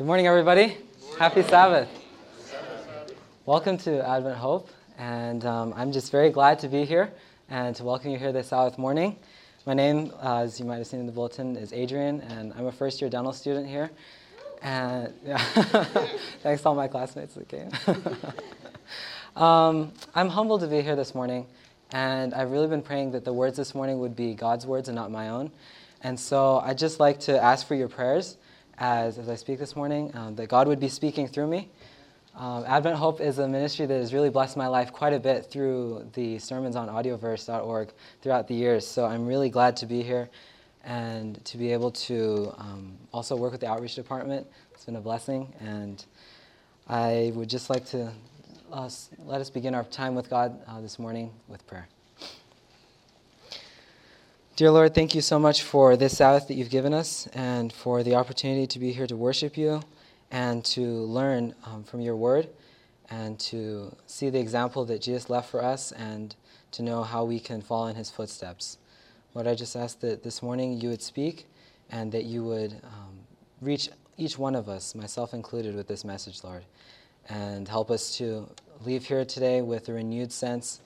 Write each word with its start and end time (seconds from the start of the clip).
Good 0.00 0.06
morning, 0.06 0.26
everybody. 0.26 0.78
Happy 1.18 1.42
Sabbath. 1.42 1.86
Welcome 3.44 3.76
to 3.76 4.02
Advent 4.08 4.38
Hope, 4.38 4.70
and 4.96 5.44
um, 5.44 5.74
I'm 5.76 5.92
just 5.92 6.10
very 6.10 6.30
glad 6.30 6.58
to 6.60 6.68
be 6.68 6.86
here 6.86 7.12
and 7.50 7.76
to 7.76 7.84
welcome 7.84 8.10
you 8.10 8.16
here 8.16 8.32
this 8.32 8.48
Sabbath 8.48 8.78
morning. 8.78 9.18
My 9.66 9.74
name, 9.74 10.10
uh, 10.22 10.38
as 10.38 10.58
you 10.58 10.64
might 10.64 10.78
have 10.78 10.86
seen 10.86 11.00
in 11.00 11.06
the 11.06 11.12
bulletin, 11.12 11.54
is 11.54 11.74
Adrien, 11.74 12.22
and 12.22 12.54
I'm 12.54 12.64
a 12.64 12.72
first 12.72 13.02
year 13.02 13.10
dental 13.10 13.34
student 13.34 13.68
here. 13.68 13.90
And 14.62 15.12
yeah, 15.22 15.36
thanks 16.42 16.62
to 16.62 16.68
all 16.70 16.74
my 16.74 16.88
classmates 16.88 17.34
that 17.34 17.48
came. 17.48 17.68
um, 19.36 19.92
I'm 20.14 20.30
humbled 20.30 20.62
to 20.62 20.66
be 20.66 20.80
here 20.80 20.96
this 20.96 21.14
morning, 21.14 21.46
and 21.92 22.32
I've 22.32 22.52
really 22.52 22.68
been 22.68 22.80
praying 22.80 23.10
that 23.10 23.26
the 23.26 23.34
words 23.34 23.58
this 23.58 23.74
morning 23.74 23.98
would 23.98 24.16
be 24.16 24.32
God's 24.32 24.66
words 24.66 24.88
and 24.88 24.96
not 24.96 25.10
my 25.10 25.28
own. 25.28 25.50
And 26.02 26.18
so 26.18 26.60
I'd 26.60 26.78
just 26.78 27.00
like 27.00 27.20
to 27.20 27.38
ask 27.38 27.66
for 27.66 27.74
your 27.74 27.88
prayers 27.90 28.38
as, 28.80 29.18
as 29.18 29.28
I 29.28 29.34
speak 29.34 29.58
this 29.58 29.76
morning, 29.76 30.10
um, 30.14 30.34
that 30.36 30.48
God 30.48 30.66
would 30.66 30.80
be 30.80 30.88
speaking 30.88 31.28
through 31.28 31.46
me. 31.46 31.68
Um, 32.34 32.64
Advent 32.66 32.96
Hope 32.96 33.20
is 33.20 33.38
a 33.38 33.46
ministry 33.46 33.86
that 33.86 33.94
has 33.94 34.14
really 34.14 34.30
blessed 34.30 34.56
my 34.56 34.66
life 34.66 34.92
quite 34.92 35.12
a 35.12 35.20
bit 35.20 35.46
through 35.46 36.08
the 36.14 36.38
sermons 36.38 36.76
on 36.76 36.88
audioverse.org 36.88 37.92
throughout 38.22 38.48
the 38.48 38.54
years. 38.54 38.86
So 38.86 39.04
I'm 39.04 39.26
really 39.26 39.50
glad 39.50 39.76
to 39.78 39.86
be 39.86 40.02
here 40.02 40.30
and 40.84 41.44
to 41.44 41.58
be 41.58 41.72
able 41.72 41.90
to 41.90 42.54
um, 42.56 42.96
also 43.12 43.36
work 43.36 43.52
with 43.52 43.60
the 43.60 43.68
outreach 43.68 43.96
department. 43.96 44.46
It's 44.72 44.86
been 44.86 44.96
a 44.96 45.00
blessing. 45.00 45.52
And 45.60 46.02
I 46.88 47.32
would 47.34 47.50
just 47.50 47.68
like 47.68 47.84
to 47.86 48.10
uh, 48.72 48.88
let 49.18 49.40
us 49.40 49.50
begin 49.50 49.74
our 49.74 49.84
time 49.84 50.14
with 50.14 50.30
God 50.30 50.58
uh, 50.66 50.80
this 50.80 50.98
morning 50.98 51.32
with 51.48 51.66
prayer. 51.66 51.86
Dear 54.60 54.72
Lord, 54.72 54.94
thank 54.94 55.14
you 55.14 55.22
so 55.22 55.38
much 55.38 55.62
for 55.62 55.96
this 55.96 56.18
Sabbath 56.18 56.48
that 56.48 56.52
you've 56.52 56.68
given 56.68 56.92
us 56.92 57.26
and 57.28 57.72
for 57.72 58.02
the 58.02 58.14
opportunity 58.14 58.66
to 58.66 58.78
be 58.78 58.92
here 58.92 59.06
to 59.06 59.16
worship 59.16 59.56
you 59.56 59.80
and 60.30 60.62
to 60.66 60.82
learn 60.82 61.54
um, 61.64 61.82
from 61.82 62.02
your 62.02 62.14
word 62.14 62.46
and 63.08 63.40
to 63.40 63.96
see 64.04 64.28
the 64.28 64.38
example 64.38 64.84
that 64.84 65.00
Jesus 65.00 65.30
left 65.30 65.48
for 65.48 65.64
us 65.64 65.92
and 65.92 66.36
to 66.72 66.82
know 66.82 67.02
how 67.02 67.24
we 67.24 67.40
can 67.40 67.62
follow 67.62 67.86
in 67.86 67.96
his 67.96 68.10
footsteps. 68.10 68.76
Lord, 69.32 69.46
I 69.46 69.54
just 69.54 69.76
ask 69.76 69.98
that 70.00 70.22
this 70.22 70.42
morning 70.42 70.78
you 70.78 70.90
would 70.90 71.00
speak 71.00 71.46
and 71.90 72.12
that 72.12 72.24
you 72.24 72.44
would 72.44 72.72
um, 72.84 73.18
reach 73.62 73.88
each 74.18 74.38
one 74.38 74.54
of 74.54 74.68
us, 74.68 74.94
myself 74.94 75.32
included, 75.32 75.74
with 75.74 75.88
this 75.88 76.04
message, 76.04 76.44
Lord, 76.44 76.66
and 77.30 77.66
help 77.66 77.90
us 77.90 78.14
to 78.18 78.46
leave 78.84 79.06
here 79.06 79.24
today 79.24 79.62
with 79.62 79.88
a 79.88 79.94
renewed 79.94 80.32
sense 80.32 80.82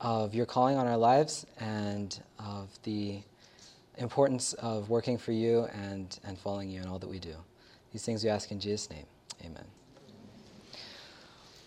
of 0.00 0.34
your 0.34 0.46
calling 0.46 0.76
on 0.76 0.86
our 0.86 0.96
lives 0.96 1.46
and 1.58 2.20
of 2.38 2.68
the 2.84 3.20
importance 3.96 4.52
of 4.54 4.88
working 4.90 5.18
for 5.18 5.32
you 5.32 5.64
and, 5.72 6.18
and 6.24 6.38
following 6.38 6.70
you 6.70 6.80
in 6.80 6.88
all 6.88 6.98
that 6.98 7.08
we 7.08 7.18
do. 7.18 7.34
These 7.92 8.04
things 8.04 8.22
we 8.22 8.30
ask 8.30 8.50
in 8.50 8.60
Jesus' 8.60 8.90
name. 8.90 9.06
Amen. 9.44 9.64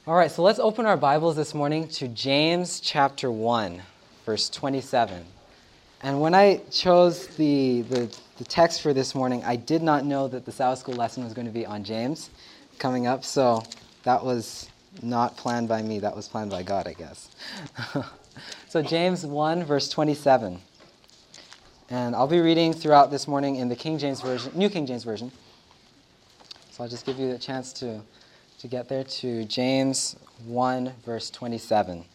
All 0.08 0.16
right, 0.16 0.32
so 0.32 0.42
let's 0.42 0.60
open 0.60 0.86
our 0.86 0.98
Bibles 0.98 1.36
this 1.36 1.54
morning 1.54 1.88
to 1.90 2.08
James 2.08 2.80
chapter 2.80 3.30
1, 3.30 3.82
verse 4.26 4.50
27. 4.50 5.23
And 6.02 6.20
when 6.20 6.34
I 6.34 6.62
chose 6.72 7.28
the, 7.28 7.84
the, 7.84 8.18
the 8.38 8.44
text 8.45 8.82
for 8.82 8.94
this 8.94 9.14
morning, 9.14 9.44
I 9.45 9.56
did 9.56 9.84
not 9.84 10.04
know 10.04 10.28
that 10.28 10.45
the 10.45 10.52
Sabbath 10.52 10.80
School 10.80 10.95
lesson 10.95 11.23
was 11.23 11.34
going 11.34 11.45
to 11.45 11.54
be 11.54 11.68
on 11.68 11.84
James 11.84 12.32
coming 12.80 13.06
up, 13.06 13.23
so 13.23 13.62
that 14.04 14.26
was 14.26 14.70
not 15.02 15.38
planned 15.38 15.67
by 15.67 15.81
me. 15.81 16.00
That 16.00 16.16
was 16.16 16.28
planned 16.28 16.52
by 16.52 16.64
God, 16.64 16.88
I 16.88 16.94
guess. 16.94 17.30
So, 18.70 18.81
James 18.81 19.25
1, 19.25 19.66
verse 19.66 19.89
27. 19.89 20.61
And 21.89 22.16
I'll 22.16 22.25
be 22.25 22.39
reading 22.39 22.72
throughout 22.72 23.11
this 23.11 23.28
morning 23.28 23.58
in 23.58 23.67
the 23.67 23.75
King 23.75 23.98
James 23.98 24.22
Version, 24.22 24.53
New 24.56 24.70
King 24.70 24.86
James 24.86 25.03
Version. 25.03 25.30
So 26.70 26.83
I'll 26.83 26.89
just 26.89 27.06
give 27.06 27.20
you 27.20 27.31
a 27.31 27.38
chance 27.38 27.73
to, 27.73 28.00
to 28.59 28.67
get 28.70 28.88
there 28.88 29.03
to 29.03 29.44
James 29.44 30.16
1, 30.45 30.94
verse 31.05 31.30
27. 31.30 32.05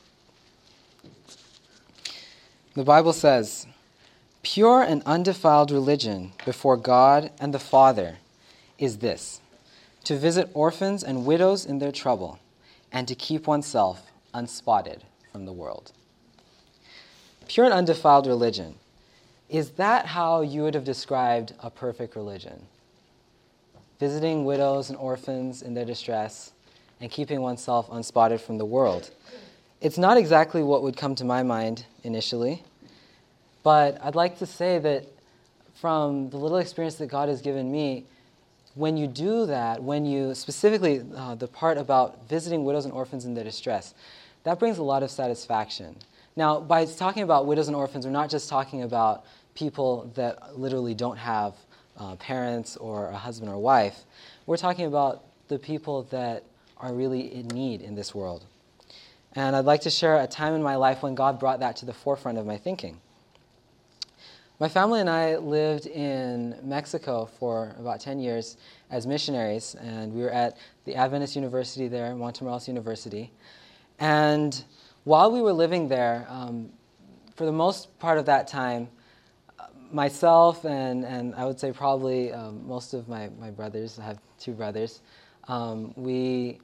The 2.73 2.85
Bible 2.85 3.13
says, 3.13 3.67
Pure 4.43 4.85
and 4.85 5.03
undefiled 5.05 5.71
religion 5.71 6.33
before 6.47 6.79
God 6.79 7.31
and 7.39 7.53
the 7.53 7.59
Father 7.59 8.17
is 8.79 8.99
this 8.99 9.43
to 10.05 10.17
visit 10.17 10.49
orphans 10.55 11.05
and 11.05 11.27
widows 11.27 11.67
in 11.67 11.81
their 11.81 11.93
trouble, 11.93 12.39
and 12.97 13.07
to 13.07 13.15
keep 13.15 13.47
oneself 13.47 14.11
unspotted 14.33 15.03
from 15.31 15.45
the 15.45 15.53
world 15.53 15.93
pure 17.47 17.67
and 17.67 17.75
undefiled 17.75 18.27
religion. 18.27 18.75
Is 19.51 19.71
that 19.73 20.07
how 20.07 20.41
you 20.41 20.63
would 20.63 20.75
have 20.75 20.83
described 20.83 21.53
a 21.61 21.71
perfect 21.71 22.17
religion? 22.17 22.67
Visiting 24.01 24.45
widows 24.45 24.89
and 24.91 24.99
orphans 24.99 25.63
in 25.63 25.75
their 25.75 25.85
distress 25.85 26.53
and 27.01 27.11
keeping 27.11 27.43
oneself 27.43 27.87
unspotted 27.93 28.41
from 28.41 28.59
the 28.59 28.65
world. 28.65 29.11
It's 29.81 29.99
not 29.99 30.17
exactly 30.17 30.63
what 30.63 30.83
would 30.83 30.97
come 30.97 31.15
to 31.17 31.25
my 31.25 31.43
mind 31.43 31.85
initially, 32.03 32.65
but 33.63 34.03
I'd 34.03 34.17
like 34.17 34.39
to 34.39 34.47
say 34.47 34.79
that 34.79 35.05
from 35.75 36.31
the 36.31 36.39
little 36.39 36.59
experience 36.59 36.97
that 36.97 37.09
God 37.09 37.29
has 37.29 37.43
given 37.43 37.71
me, 37.71 38.07
when 38.77 38.97
you 38.97 39.07
do 39.07 39.47
that, 39.47 39.83
when 39.83 40.05
you 40.05 40.35
specifically 40.35 41.03
uh, 41.17 41.35
the 41.35 41.49
part 41.49 41.79
about 41.79 42.29
visiting 42.29 42.65
widows 42.65 42.85
and 42.85 42.93
orphans 42.93 43.25
in 43.25 43.35
their 43.35 43.43
distress, 43.43 43.95
that 44.45 44.59
brings 44.59 44.79
a 44.79 44.83
lot 44.83 45.03
of 45.03 45.11
satisfaction. 45.11 45.97
Now, 46.37 46.61
by 46.61 46.85
talking 46.85 47.23
about 47.23 47.47
widows 47.47 47.69
and 47.69 47.77
orphans, 47.77 48.05
we're 48.05 48.13
not 48.13 48.29
just 48.29 48.51
talking 48.51 48.83
about 48.83 49.25
people 49.55 50.13
that 50.15 50.59
literally 50.59 50.95
don't 50.95 51.17
have 51.17 51.55
uh, 51.97 52.17
parents 52.17 52.77
or 52.77 53.09
a 53.09 53.17
husband 53.17 53.51
or 53.51 53.59
wife. 53.59 54.05
We're 54.45 54.59
talking 54.59 54.85
about 54.85 55.25
the 55.49 55.59
people 55.59 56.03
that 56.11 56.45
are 56.77 56.93
really 56.93 57.35
in 57.35 57.49
need 57.49 57.81
in 57.81 57.95
this 57.95 58.15
world. 58.15 58.45
And 59.35 59.57
I'd 59.57 59.65
like 59.65 59.81
to 59.83 59.91
share 59.91 60.21
a 60.21 60.27
time 60.27 60.55
in 60.55 60.63
my 60.63 60.77
life 60.77 61.03
when 61.03 61.15
God 61.15 61.41
brought 61.41 61.61
that 61.61 61.77
to 61.77 61.87
the 61.87 61.95
forefront 61.95 62.37
of 62.37 62.45
my 62.45 62.59
thinking. 62.59 63.01
My 64.59 64.71
family 64.71 65.01
and 65.01 65.11
I 65.11 65.37
lived 65.37 65.87
in 65.87 66.57
Mexico 66.63 67.27
for 67.27 67.77
about 67.79 68.01
10 68.01 68.19
years 68.19 68.57
as 68.91 69.07
missionaries, 69.07 69.75
and 69.75 70.15
we 70.15 70.23
were 70.23 70.31
at 70.31 70.57
the 70.87 70.95
Adventist 70.95 71.37
University 71.37 71.89
there, 71.89 72.15
Montemorelos 72.15 72.67
University. 72.67 73.31
And 73.99 74.65
while 75.05 75.31
we 75.31 75.43
were 75.43 75.53
living 75.53 75.89
there, 75.89 76.27
um, 76.31 76.71
for 77.35 77.45
the 77.45 77.53
most 77.53 77.99
part 77.99 78.17
of 78.17 78.25
that 78.27 78.49
time, 78.49 78.89
myself 79.93 80.65
and, 80.65 81.05
and 81.05 81.35
I 81.35 81.45
would 81.45 81.61
say 81.61 81.71
probably 81.71 82.33
um, 82.33 82.67
most 82.67 82.95
of 82.95 83.11
my, 83.11 83.29
my 83.39 83.51
brothers, 83.51 83.99
I 83.99 84.05
have 84.05 84.19
two 84.39 84.53
brothers, 84.53 85.03
um, 85.49 85.93
we, 85.97 86.61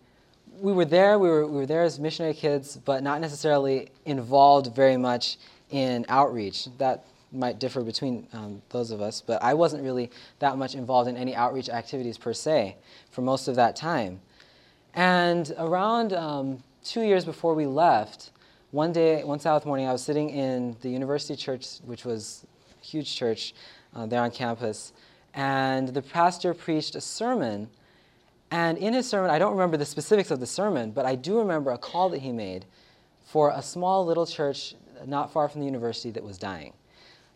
we 0.59 0.73
were 0.73 0.87
there, 0.87 1.19
we 1.19 1.29
were, 1.29 1.47
we 1.47 1.59
were 1.59 1.67
there 1.67 1.83
as 1.83 2.01
missionary 2.01 2.33
kids, 2.33 2.75
but 2.75 3.03
not 3.03 3.21
necessarily 3.21 3.91
involved 4.07 4.75
very 4.75 4.97
much 4.97 5.37
in 5.69 6.07
outreach. 6.09 6.69
That 6.79 7.05
might 7.33 7.59
differ 7.59 7.83
between 7.83 8.27
um, 8.33 8.63
those 8.71 8.91
of 8.91 9.01
us, 9.01 9.21
but 9.21 9.43
I 9.43 9.55
wasn't 9.55 9.83
really 9.83 10.11
that 10.39 10.59
much 10.59 10.75
involved 10.75 11.09
in 11.09 11.17
any 11.17 11.35
outreach 11.35 11.69
activities 11.69 12.19
per 12.19 12.33
se 12.33 12.77
for 13.11 13.23
most 13.23 13.49
of 13.49 13.57
that 13.57 13.77
time. 13.77 14.21
And 14.95 15.53
around 15.59 16.13
um, 16.13 16.63
two 16.85 17.03
years 17.03 17.25
before 17.25 17.55
we 17.55 17.67
left, 17.67 18.31
one 18.71 18.93
day, 18.93 19.25
one 19.25 19.39
Sabbath 19.39 19.67
morning, 19.67 19.87
I 19.87 19.93
was 19.93 20.03
sitting 20.03 20.31
in 20.31 20.77
the 20.81 20.89
university 20.89 21.37
church, 21.37 21.79
which 21.85 22.05
was 22.05 22.47
a 22.81 22.85
huge 22.85 23.15
church 23.15 23.55
uh, 23.95 24.07
there 24.07 24.21
on 24.21 24.31
campus, 24.31 24.93
and 25.35 25.89
the 25.89 26.03
pastor 26.03 26.55
preached 26.55 26.95
a 26.95 27.01
sermon. 27.01 27.69
And 28.51 28.77
in 28.77 28.93
his 28.93 29.09
sermon, 29.09 29.31
I 29.31 29.39
don't 29.39 29.53
remember 29.53 29.79
the 29.79 29.87
specifics 29.87 30.31
of 30.31 30.41
the 30.41 30.47
sermon, 30.47 30.91
but 30.91 31.07
I 31.07 31.15
do 31.15 31.39
remember 31.39 31.71
a 31.71 31.79
call 31.79 32.11
that 32.11 32.21
he 32.21 32.33
made 32.33 32.67
for 33.25 33.51
a 33.51 33.63
small 33.63 34.05
little 34.05 34.27
church 34.27 34.75
not 35.07 35.33
far 35.33 35.49
from 35.49 35.61
the 35.61 35.67
university 35.67 36.11
that 36.11 36.23
was 36.23 36.37
dying. 36.37 36.75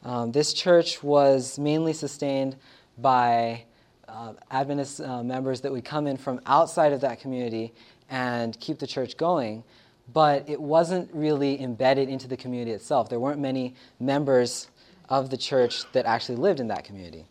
Um, 0.06 0.31
this 0.31 0.53
church 0.53 1.03
was 1.03 1.59
mainly 1.59 1.93
sustained 1.93 2.55
by 2.97 3.65
uh, 4.06 4.34
Adventist 4.53 5.00
uh, 5.00 5.25
members 5.25 5.62
that 5.62 5.72
would 5.72 5.84
come 5.84 6.06
in 6.06 6.17
from 6.17 6.41
outside 6.47 6.92
of 6.92 7.01
that 7.01 7.19
community 7.19 7.75
and 8.09 8.59
keep 8.60 8.78
the 8.78 8.86
church 8.86 9.16
going, 9.16 9.65
but 10.13 10.48
it 10.48 10.60
wasn't 10.60 11.13
really 11.13 11.60
embedded 11.60 12.09
into 12.09 12.28
the 12.28 12.36
community 12.36 12.71
itself. 12.71 13.09
There 13.09 13.19
weren't 13.19 13.41
many 13.41 13.75
members 13.98 14.69
of 15.09 15.28
the 15.28 15.36
church 15.36 15.83
that 15.91 16.07
actually 16.07 16.36
lived 16.36 16.60
in 16.60 16.69
that 16.69 16.84
community. 16.84 17.25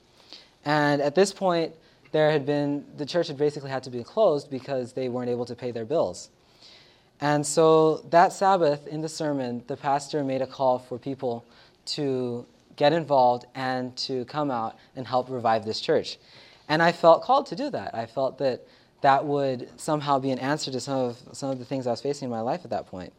And 0.65 1.01
at 1.01 1.15
this 1.15 1.31
point, 1.31 1.73
there 2.11 2.29
had 2.29 2.45
been, 2.45 2.83
the 2.97 3.05
church 3.05 3.29
had 3.29 3.37
basically 3.37 3.69
had 3.69 3.83
to 3.83 3.89
be 3.89 4.03
closed 4.03 4.49
because 4.49 4.91
they 4.91 5.07
weren't 5.07 5.29
able 5.29 5.45
to 5.45 5.55
pay 5.55 5.71
their 5.71 5.85
bills. 5.85 6.29
And 7.21 7.47
so 7.47 7.99
that 8.09 8.33
Sabbath 8.33 8.85
in 8.85 8.99
the 8.99 9.07
sermon, 9.07 9.63
the 9.67 9.77
pastor 9.77 10.25
made 10.25 10.41
a 10.41 10.47
call 10.47 10.79
for 10.79 10.97
people 10.97 11.45
to 11.85 12.45
get 12.75 12.93
involved 12.93 13.45
and 13.55 13.95
to 13.97 14.25
come 14.25 14.51
out 14.51 14.77
and 14.95 15.07
help 15.07 15.29
revive 15.29 15.65
this 15.65 15.79
church. 15.79 16.17
And 16.67 16.81
I 16.81 16.91
felt 16.91 17.23
called 17.23 17.45
to 17.47 17.55
do 17.55 17.69
that. 17.69 17.93
I 17.95 18.05
felt 18.05 18.37
that 18.39 18.67
that 19.01 19.25
would 19.25 19.69
somehow 19.79 20.19
be 20.19 20.31
an 20.31 20.39
answer 20.39 20.71
to 20.71 20.79
some 20.79 20.97
of, 20.97 21.17
some 21.31 21.51
of 21.51 21.59
the 21.59 21.65
things 21.65 21.85
I 21.87 21.91
was 21.91 22.01
facing 22.01 22.25
in 22.25 22.31
my 22.31 22.41
life 22.41 22.61
at 22.63 22.71
that 22.71 22.87
point. 22.87 23.13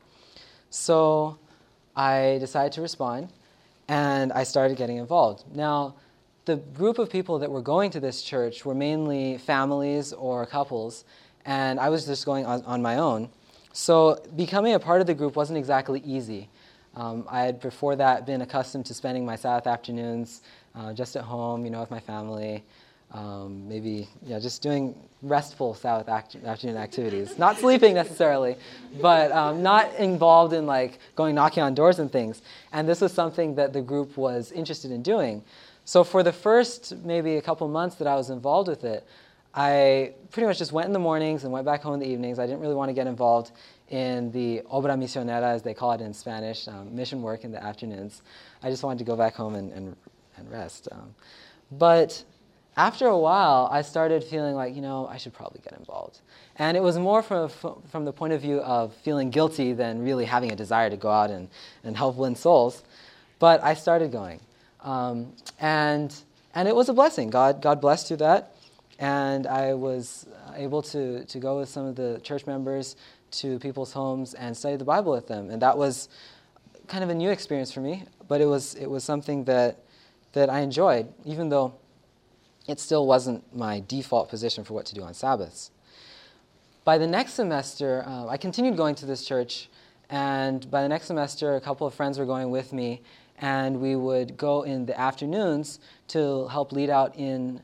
So 0.70 1.38
I 1.94 2.38
decided 2.40 2.72
to 2.72 2.82
respond 2.82 3.28
and 3.88 4.32
I 4.32 4.42
started 4.42 4.76
getting 4.76 4.96
involved. 4.96 5.44
Now, 5.54 5.94
the 6.44 6.56
group 6.56 6.98
of 6.98 7.10
people 7.10 7.38
that 7.40 7.50
were 7.50 7.62
going 7.62 7.90
to 7.90 8.00
this 8.00 8.22
church 8.22 8.64
were 8.64 8.74
mainly 8.74 9.38
families 9.38 10.12
or 10.12 10.46
couples, 10.46 11.04
and 11.44 11.78
I 11.80 11.88
was 11.88 12.06
just 12.06 12.24
going 12.24 12.46
on, 12.46 12.62
on 12.64 12.82
my 12.82 12.96
own. 12.96 13.28
So 13.72 14.22
becoming 14.36 14.74
a 14.74 14.80
part 14.80 15.00
of 15.00 15.06
the 15.06 15.14
group 15.14 15.36
wasn't 15.36 15.58
exactly 15.58 16.00
easy. 16.04 16.48
Um, 16.96 17.26
I 17.28 17.42
had 17.42 17.60
before 17.60 17.94
that 17.96 18.24
been 18.24 18.40
accustomed 18.40 18.86
to 18.86 18.94
spending 18.94 19.24
my 19.24 19.36
Sabbath 19.36 19.66
afternoons 19.66 20.40
uh, 20.74 20.94
just 20.94 21.14
at 21.14 21.22
home, 21.22 21.64
you 21.64 21.70
know, 21.70 21.80
with 21.80 21.90
my 21.90 22.00
family. 22.00 22.64
Um, 23.12 23.68
maybe 23.68 24.08
yeah, 24.22 24.38
just 24.40 24.62
doing 24.62 24.94
restful 25.22 25.74
Sabbath 25.74 26.08
act- 26.08 26.36
afternoon 26.36 26.78
activities. 26.78 27.38
Not 27.38 27.58
sleeping 27.58 27.94
necessarily, 27.94 28.56
but 29.00 29.30
um, 29.30 29.62
not 29.62 29.94
involved 29.96 30.54
in 30.54 30.66
like 30.66 30.98
going 31.14 31.34
knocking 31.34 31.62
on 31.62 31.74
doors 31.74 31.98
and 31.98 32.10
things. 32.10 32.40
And 32.72 32.88
this 32.88 33.02
was 33.02 33.12
something 33.12 33.54
that 33.56 33.74
the 33.74 33.82
group 33.82 34.16
was 34.16 34.50
interested 34.50 34.90
in 34.90 35.02
doing. 35.02 35.44
So 35.84 36.02
for 36.02 36.22
the 36.22 36.32
first 36.32 36.96
maybe 37.04 37.36
a 37.36 37.42
couple 37.42 37.68
months 37.68 37.96
that 37.96 38.08
I 38.08 38.16
was 38.16 38.30
involved 38.30 38.68
with 38.68 38.84
it, 38.84 39.06
I 39.54 40.12
pretty 40.30 40.46
much 40.46 40.58
just 40.58 40.72
went 40.72 40.86
in 40.86 40.92
the 40.92 40.98
mornings 40.98 41.44
and 41.44 41.52
went 41.52 41.64
back 41.64 41.82
home 41.82 41.94
in 41.94 42.00
the 42.00 42.08
evenings. 42.08 42.38
I 42.38 42.46
didn't 42.46 42.60
really 42.60 42.74
want 42.74 42.88
to 42.88 42.92
get 42.92 43.06
involved 43.06 43.52
in 43.88 44.32
the 44.32 44.62
obra 44.72 44.96
misionera, 44.96 45.54
as 45.54 45.62
they 45.62 45.74
call 45.74 45.92
it 45.92 46.00
in 46.00 46.12
Spanish, 46.12 46.66
um, 46.68 46.94
mission 46.94 47.22
work 47.22 47.44
in 47.44 47.52
the 47.52 47.62
afternoons. 47.62 48.22
I 48.62 48.70
just 48.70 48.82
wanted 48.82 48.98
to 48.98 49.04
go 49.04 49.16
back 49.16 49.34
home 49.34 49.54
and, 49.54 49.72
and, 49.72 49.96
and 50.36 50.50
rest. 50.50 50.88
Um, 50.90 51.14
but 51.70 52.24
after 52.76 53.06
a 53.06 53.18
while, 53.18 53.68
I 53.70 53.82
started 53.82 54.22
feeling 54.24 54.54
like, 54.54 54.74
you 54.74 54.82
know, 54.82 55.06
I 55.06 55.16
should 55.16 55.32
probably 55.32 55.60
get 55.62 55.78
involved. 55.78 56.20
And 56.56 56.76
it 56.76 56.82
was 56.82 56.98
more 56.98 57.22
from, 57.22 57.48
from 57.48 58.04
the 58.04 58.12
point 58.12 58.32
of 58.32 58.40
view 58.40 58.60
of 58.60 58.92
feeling 58.96 59.30
guilty 59.30 59.72
than 59.72 60.02
really 60.02 60.24
having 60.24 60.52
a 60.52 60.56
desire 60.56 60.90
to 60.90 60.96
go 60.96 61.10
out 61.10 61.30
and, 61.30 61.48
and 61.84 61.96
help 61.96 62.16
win 62.16 62.34
souls. 62.34 62.82
But 63.38 63.62
I 63.62 63.74
started 63.74 64.10
going. 64.12 64.40
Um, 64.82 65.32
and, 65.60 66.14
and 66.54 66.68
it 66.68 66.74
was 66.74 66.88
a 66.88 66.92
blessing. 66.92 67.30
God, 67.30 67.62
God 67.62 67.80
blessed 67.80 68.08
through 68.08 68.18
that 68.18 68.56
and 68.98 69.46
I 69.46 69.74
was 69.74 70.26
able 70.54 70.82
to, 70.82 71.24
to 71.24 71.38
go 71.38 71.58
with 71.58 71.68
some 71.68 71.86
of 71.86 71.96
the 71.96 72.20
church 72.22 72.46
members 72.46 72.96
to 73.40 73.58
people's 73.58 73.92
homes 73.92 74.34
and 74.34 74.56
study 74.56 74.76
the 74.76 74.84
Bible 74.84 75.12
with 75.12 75.28
them. 75.28 75.50
And 75.50 75.60
that 75.62 75.76
was 75.76 76.08
kind 76.86 77.02
of 77.02 77.10
a 77.10 77.14
new 77.14 77.30
experience 77.30 77.72
for 77.72 77.80
me, 77.80 78.04
but 78.28 78.40
it 78.40 78.46
was, 78.46 78.74
it 78.74 78.88
was 78.88 79.04
something 79.04 79.44
that, 79.44 79.78
that 80.32 80.50
I 80.50 80.60
enjoyed, 80.60 81.12
even 81.24 81.48
though 81.48 81.74
it 82.68 82.80
still 82.80 83.06
wasn't 83.06 83.54
my 83.54 83.82
default 83.86 84.28
position 84.28 84.64
for 84.64 84.74
what 84.74 84.86
to 84.86 84.94
do 84.94 85.02
on 85.02 85.14
Sabbaths. 85.14 85.70
By 86.84 86.98
the 86.98 87.06
next 87.06 87.34
semester, 87.34 88.04
uh, 88.06 88.26
I 88.26 88.36
continued 88.36 88.76
going 88.76 88.94
to 88.96 89.06
this 89.06 89.24
church, 89.24 89.68
and 90.08 90.70
by 90.70 90.82
the 90.82 90.88
next 90.88 91.06
semester, 91.06 91.56
a 91.56 91.60
couple 91.60 91.86
of 91.86 91.94
friends 91.94 92.18
were 92.18 92.26
going 92.26 92.50
with 92.50 92.72
me, 92.72 93.02
and 93.38 93.80
we 93.80 93.96
would 93.96 94.36
go 94.36 94.62
in 94.62 94.86
the 94.86 94.98
afternoons 94.98 95.80
to 96.08 96.46
help 96.48 96.72
lead 96.72 96.90
out 96.90 97.16
in 97.16 97.60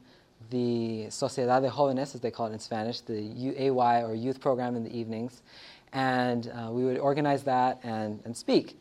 the 0.52 1.06
Sociedad 1.08 1.62
de 1.62 1.70
Jóvenes, 1.70 2.14
as 2.14 2.20
they 2.20 2.31
call 2.31 2.46
it 2.46 2.52
in 2.52 2.58
Spanish, 2.58 3.00
the 3.00 3.14
UAY 3.14 4.08
or 4.08 4.14
youth 4.14 4.38
program 4.40 4.76
in 4.76 4.84
the 4.84 4.96
evenings. 4.96 5.43
And 5.93 6.50
uh, 6.50 6.70
we 6.70 6.84
would 6.84 6.99
organize 6.99 7.43
that 7.44 7.81
and, 7.82 8.20
and 8.25 8.37
speak. 8.37 8.78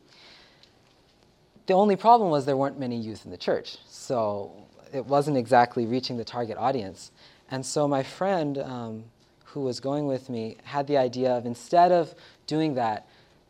The 1.66 1.74
only 1.74 1.96
problem 1.96 2.30
was 2.30 2.44
there 2.44 2.56
weren't 2.56 2.78
many 2.78 2.96
youth 2.96 3.24
in 3.24 3.30
the 3.30 3.36
church, 3.36 3.78
so 3.86 4.52
it 4.92 5.06
wasn't 5.06 5.36
exactly 5.36 5.86
reaching 5.86 6.16
the 6.16 6.24
target 6.24 6.58
audience. 6.58 7.10
And 7.50 7.64
so 7.64 7.88
my 7.88 8.02
friend 8.02 8.58
um, 8.58 9.04
who 9.44 9.60
was 9.60 9.80
going 9.80 10.06
with 10.06 10.28
me 10.28 10.58
had 10.64 10.86
the 10.86 10.98
idea 10.98 11.32
of 11.32 11.46
instead 11.46 11.90
of 11.90 12.14
doing 12.46 12.74
that, 12.74 13.06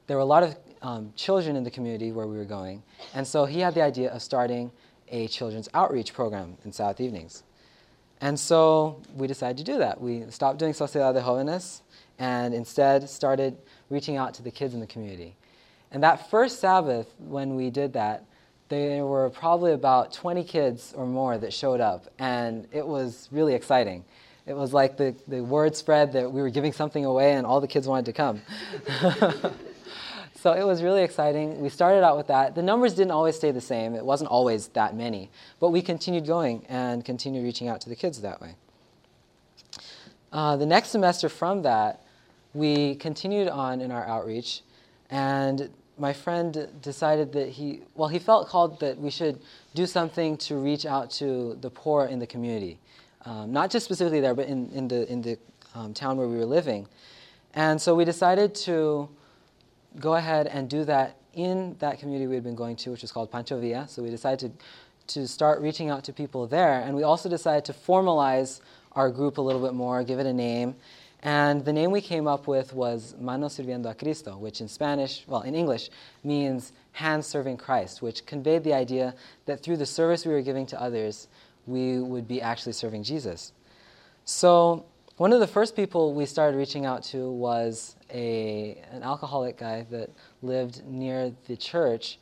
there 0.06 0.16
were 0.16 0.22
a 0.22 0.26
lot 0.26 0.42
of 0.42 0.56
um, 0.82 1.12
children 1.16 1.56
in 1.56 1.64
the 1.64 1.70
community 1.70 2.12
where 2.12 2.26
we 2.26 2.36
were 2.36 2.44
going. 2.44 2.82
And 3.14 3.26
so 3.26 3.46
he 3.46 3.60
had 3.60 3.75
the 3.75 3.82
idea 3.82 4.10
of 4.12 4.22
starting 4.22 4.70
a 5.08 5.26
children's 5.28 5.68
outreach 5.75 6.12
program 6.14 6.56
in 6.64 6.72
South 6.72 7.00
Evenings. 7.00 7.42
And 8.22 8.38
so 8.38 9.02
we 9.16 9.26
decided 9.26 9.58
to 9.58 9.64
do 9.64 9.78
that. 9.78 10.00
We 10.00 10.24
stopped 10.30 10.60
doing 10.60 10.72
Sociedad 10.72 11.12
de 11.12 11.20
Jóvenes 11.20 11.82
and 12.20 12.54
instead 12.54 13.10
started 13.10 13.58
reaching 13.90 14.16
out 14.16 14.32
to 14.34 14.42
the 14.42 14.50
kids 14.50 14.74
in 14.74 14.80
the 14.80 14.86
community. 14.86 15.34
And 15.90 16.04
that 16.04 16.30
first 16.30 16.60
Sabbath, 16.60 17.12
when 17.19 17.56
we 17.56 17.69
did 17.69 17.92
that, 17.94 18.24
there 18.69 19.04
were 19.04 19.28
probably 19.28 19.72
about 19.72 20.12
20 20.12 20.44
kids 20.44 20.94
or 20.96 21.04
more 21.04 21.36
that 21.36 21.52
showed 21.52 21.80
up, 21.80 22.06
and 22.19 22.66
it 22.72 22.86
was 22.86 23.28
really 23.30 23.54
exciting. 23.54 24.02
It 24.46 24.54
was 24.54 24.72
like 24.72 24.96
the, 24.96 25.14
the 25.28 25.42
word 25.42 25.76
spread 25.76 26.12
that 26.14 26.32
we 26.32 26.40
were 26.40 26.48
giving 26.48 26.72
something 26.72 27.04
away, 27.04 27.34
and 27.34 27.44
all 27.44 27.60
the 27.60 27.68
kids 27.68 27.86
wanted 27.86 28.06
to 28.06 28.12
come. 28.14 28.40
So 30.42 30.54
it 30.54 30.66
was 30.66 30.82
really 30.82 31.04
exciting. 31.04 31.60
We 31.60 31.68
started 31.68 32.02
out 32.02 32.16
with 32.16 32.26
that. 32.26 32.56
The 32.56 32.64
numbers 32.64 32.94
didn't 32.94 33.12
always 33.12 33.36
stay 33.36 33.52
the 33.52 33.60
same, 33.60 33.94
it 33.94 34.04
wasn't 34.04 34.28
always 34.28 34.66
that 34.78 34.96
many. 34.96 35.30
But 35.60 35.68
we 35.68 35.82
continued 35.82 36.26
going 36.26 36.66
and 36.68 37.04
continued 37.04 37.44
reaching 37.44 37.68
out 37.68 37.80
to 37.82 37.88
the 37.88 37.94
kids 37.94 38.20
that 38.22 38.40
way. 38.40 38.56
Uh, 40.32 40.56
the 40.56 40.66
next 40.66 40.88
semester 40.88 41.28
from 41.28 41.62
that, 41.62 42.02
we 42.54 42.96
continued 42.96 43.46
on 43.46 43.80
in 43.80 43.92
our 43.92 44.04
outreach, 44.04 44.62
and 45.10 45.70
my 45.96 46.12
friend 46.12 46.66
decided 46.82 47.32
that 47.34 47.50
he, 47.50 47.82
well, 47.94 48.08
he 48.08 48.18
felt 48.18 48.48
called 48.48 48.80
that 48.80 48.98
we 48.98 49.10
should 49.10 49.38
do 49.76 49.86
something 49.86 50.36
to 50.38 50.56
reach 50.56 50.86
out 50.86 51.08
to 51.12 51.56
the 51.60 51.70
poor 51.70 52.06
in 52.06 52.18
the 52.18 52.26
community. 52.26 52.80
Um, 53.26 53.52
not 53.52 53.70
just 53.70 53.84
specifically 53.84 54.20
there, 54.20 54.34
but 54.34 54.48
in, 54.48 54.68
in 54.72 54.88
the, 54.88 55.08
in 55.08 55.22
the 55.22 55.38
um, 55.76 55.94
town 55.94 56.16
where 56.16 56.26
we 56.26 56.36
were 56.36 56.44
living. 56.44 56.88
And 57.54 57.80
so 57.80 57.94
we 57.94 58.04
decided 58.04 58.56
to 58.66 59.08
go 60.00 60.14
ahead 60.14 60.46
and 60.46 60.68
do 60.68 60.84
that 60.84 61.16
in 61.34 61.76
that 61.78 61.98
community 61.98 62.26
we 62.26 62.34
had 62.34 62.44
been 62.44 62.54
going 62.54 62.76
to, 62.76 62.90
which 62.90 63.04
is 63.04 63.12
called 63.12 63.30
Pancho 63.30 63.60
Villa. 63.60 63.86
So 63.88 64.02
we 64.02 64.10
decided 64.10 64.52
to, 65.08 65.20
to 65.20 65.28
start 65.28 65.60
reaching 65.60 65.90
out 65.90 66.04
to 66.04 66.12
people 66.12 66.46
there. 66.46 66.80
And 66.80 66.94
we 66.94 67.02
also 67.02 67.28
decided 67.28 67.64
to 67.66 67.72
formalize 67.72 68.60
our 68.92 69.10
group 69.10 69.38
a 69.38 69.40
little 69.40 69.62
bit 69.62 69.74
more, 69.74 70.02
give 70.04 70.18
it 70.18 70.26
a 70.26 70.32
name. 70.32 70.74
And 71.22 71.64
the 71.64 71.72
name 71.72 71.92
we 71.92 72.00
came 72.00 72.26
up 72.26 72.48
with 72.48 72.72
was 72.72 73.14
Mano 73.18 73.46
Sirviendo 73.46 73.90
a 73.90 73.94
Cristo, 73.94 74.36
which 74.36 74.60
in 74.60 74.68
Spanish, 74.68 75.24
well, 75.28 75.42
in 75.42 75.54
English, 75.54 75.88
means 76.24 76.72
hands 76.92 77.26
serving 77.26 77.56
Christ, 77.58 78.02
which 78.02 78.26
conveyed 78.26 78.64
the 78.64 78.74
idea 78.74 79.14
that 79.46 79.62
through 79.62 79.76
the 79.76 79.86
service 79.86 80.26
we 80.26 80.32
were 80.32 80.42
giving 80.42 80.66
to 80.66 80.80
others, 80.80 81.28
we 81.66 82.00
would 82.00 82.26
be 82.26 82.42
actually 82.42 82.72
serving 82.72 83.04
Jesus. 83.04 83.52
So 84.24 84.84
one 85.16 85.32
of 85.32 85.38
the 85.38 85.46
first 85.46 85.76
people 85.76 86.12
we 86.12 86.26
started 86.26 86.56
reaching 86.56 86.86
out 86.86 87.04
to 87.04 87.30
was 87.30 87.94
a, 88.12 88.82
an 88.91 89.03
alcoholic 89.03 89.56
guy 89.56 89.87
that 89.91 90.11
lived 90.43 90.85
near 90.87 91.32
the 91.47 91.56
church, 91.56 92.19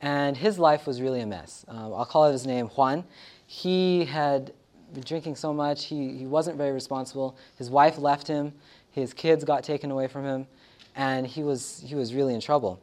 and 0.00 0.36
his 0.36 0.58
life 0.58 0.86
was 0.86 1.00
really 1.00 1.20
a 1.20 1.26
mess. 1.26 1.64
Um, 1.68 1.94
I'll 1.94 2.06
call 2.06 2.30
his 2.30 2.46
name 2.46 2.66
Juan. 2.68 3.04
He 3.46 4.04
had 4.06 4.52
been 4.92 5.02
drinking 5.02 5.36
so 5.36 5.52
much, 5.52 5.86
he, 5.86 6.16
he 6.16 6.26
wasn't 6.26 6.56
very 6.56 6.72
responsible. 6.72 7.36
His 7.56 7.70
wife 7.70 7.98
left 7.98 8.26
him, 8.26 8.52
his 8.90 9.12
kids 9.12 9.44
got 9.44 9.62
taken 9.62 9.90
away 9.90 10.08
from 10.08 10.24
him, 10.24 10.46
and 10.94 11.26
he 11.26 11.42
was, 11.42 11.82
he 11.84 11.94
was 11.94 12.14
really 12.14 12.34
in 12.34 12.40
trouble. 12.40 12.80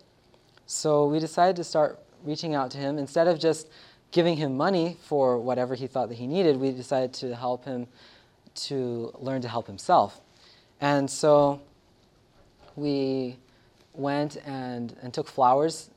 So 0.65 1.07
we 1.07 1.19
decided 1.19 1.55
to 1.57 1.63
start 1.63 1.99
reaching 2.23 2.55
out 2.55 2.71
to 2.71 2.77
him. 2.77 2.97
Instead 2.97 3.27
of 3.27 3.39
just 3.39 3.69
giving 4.11 4.37
him 4.37 4.55
money 4.55 4.97
for 5.01 5.39
whatever 5.39 5.75
he 5.75 5.87
thought 5.87 6.09
that 6.09 6.15
he 6.15 6.27
needed, 6.27 6.57
we 6.57 6.71
decided 6.71 7.13
to 7.13 7.35
help 7.35 7.65
him 7.65 7.87
to 8.55 9.11
learn 9.15 9.41
to 9.41 9.47
help 9.47 9.67
himself. 9.67 10.21
And 10.79 11.09
so 11.09 11.61
we 12.75 13.37
went 13.93 14.37
and, 14.45 14.95
and 15.01 15.13
took 15.13 15.27
flowers, 15.27 15.89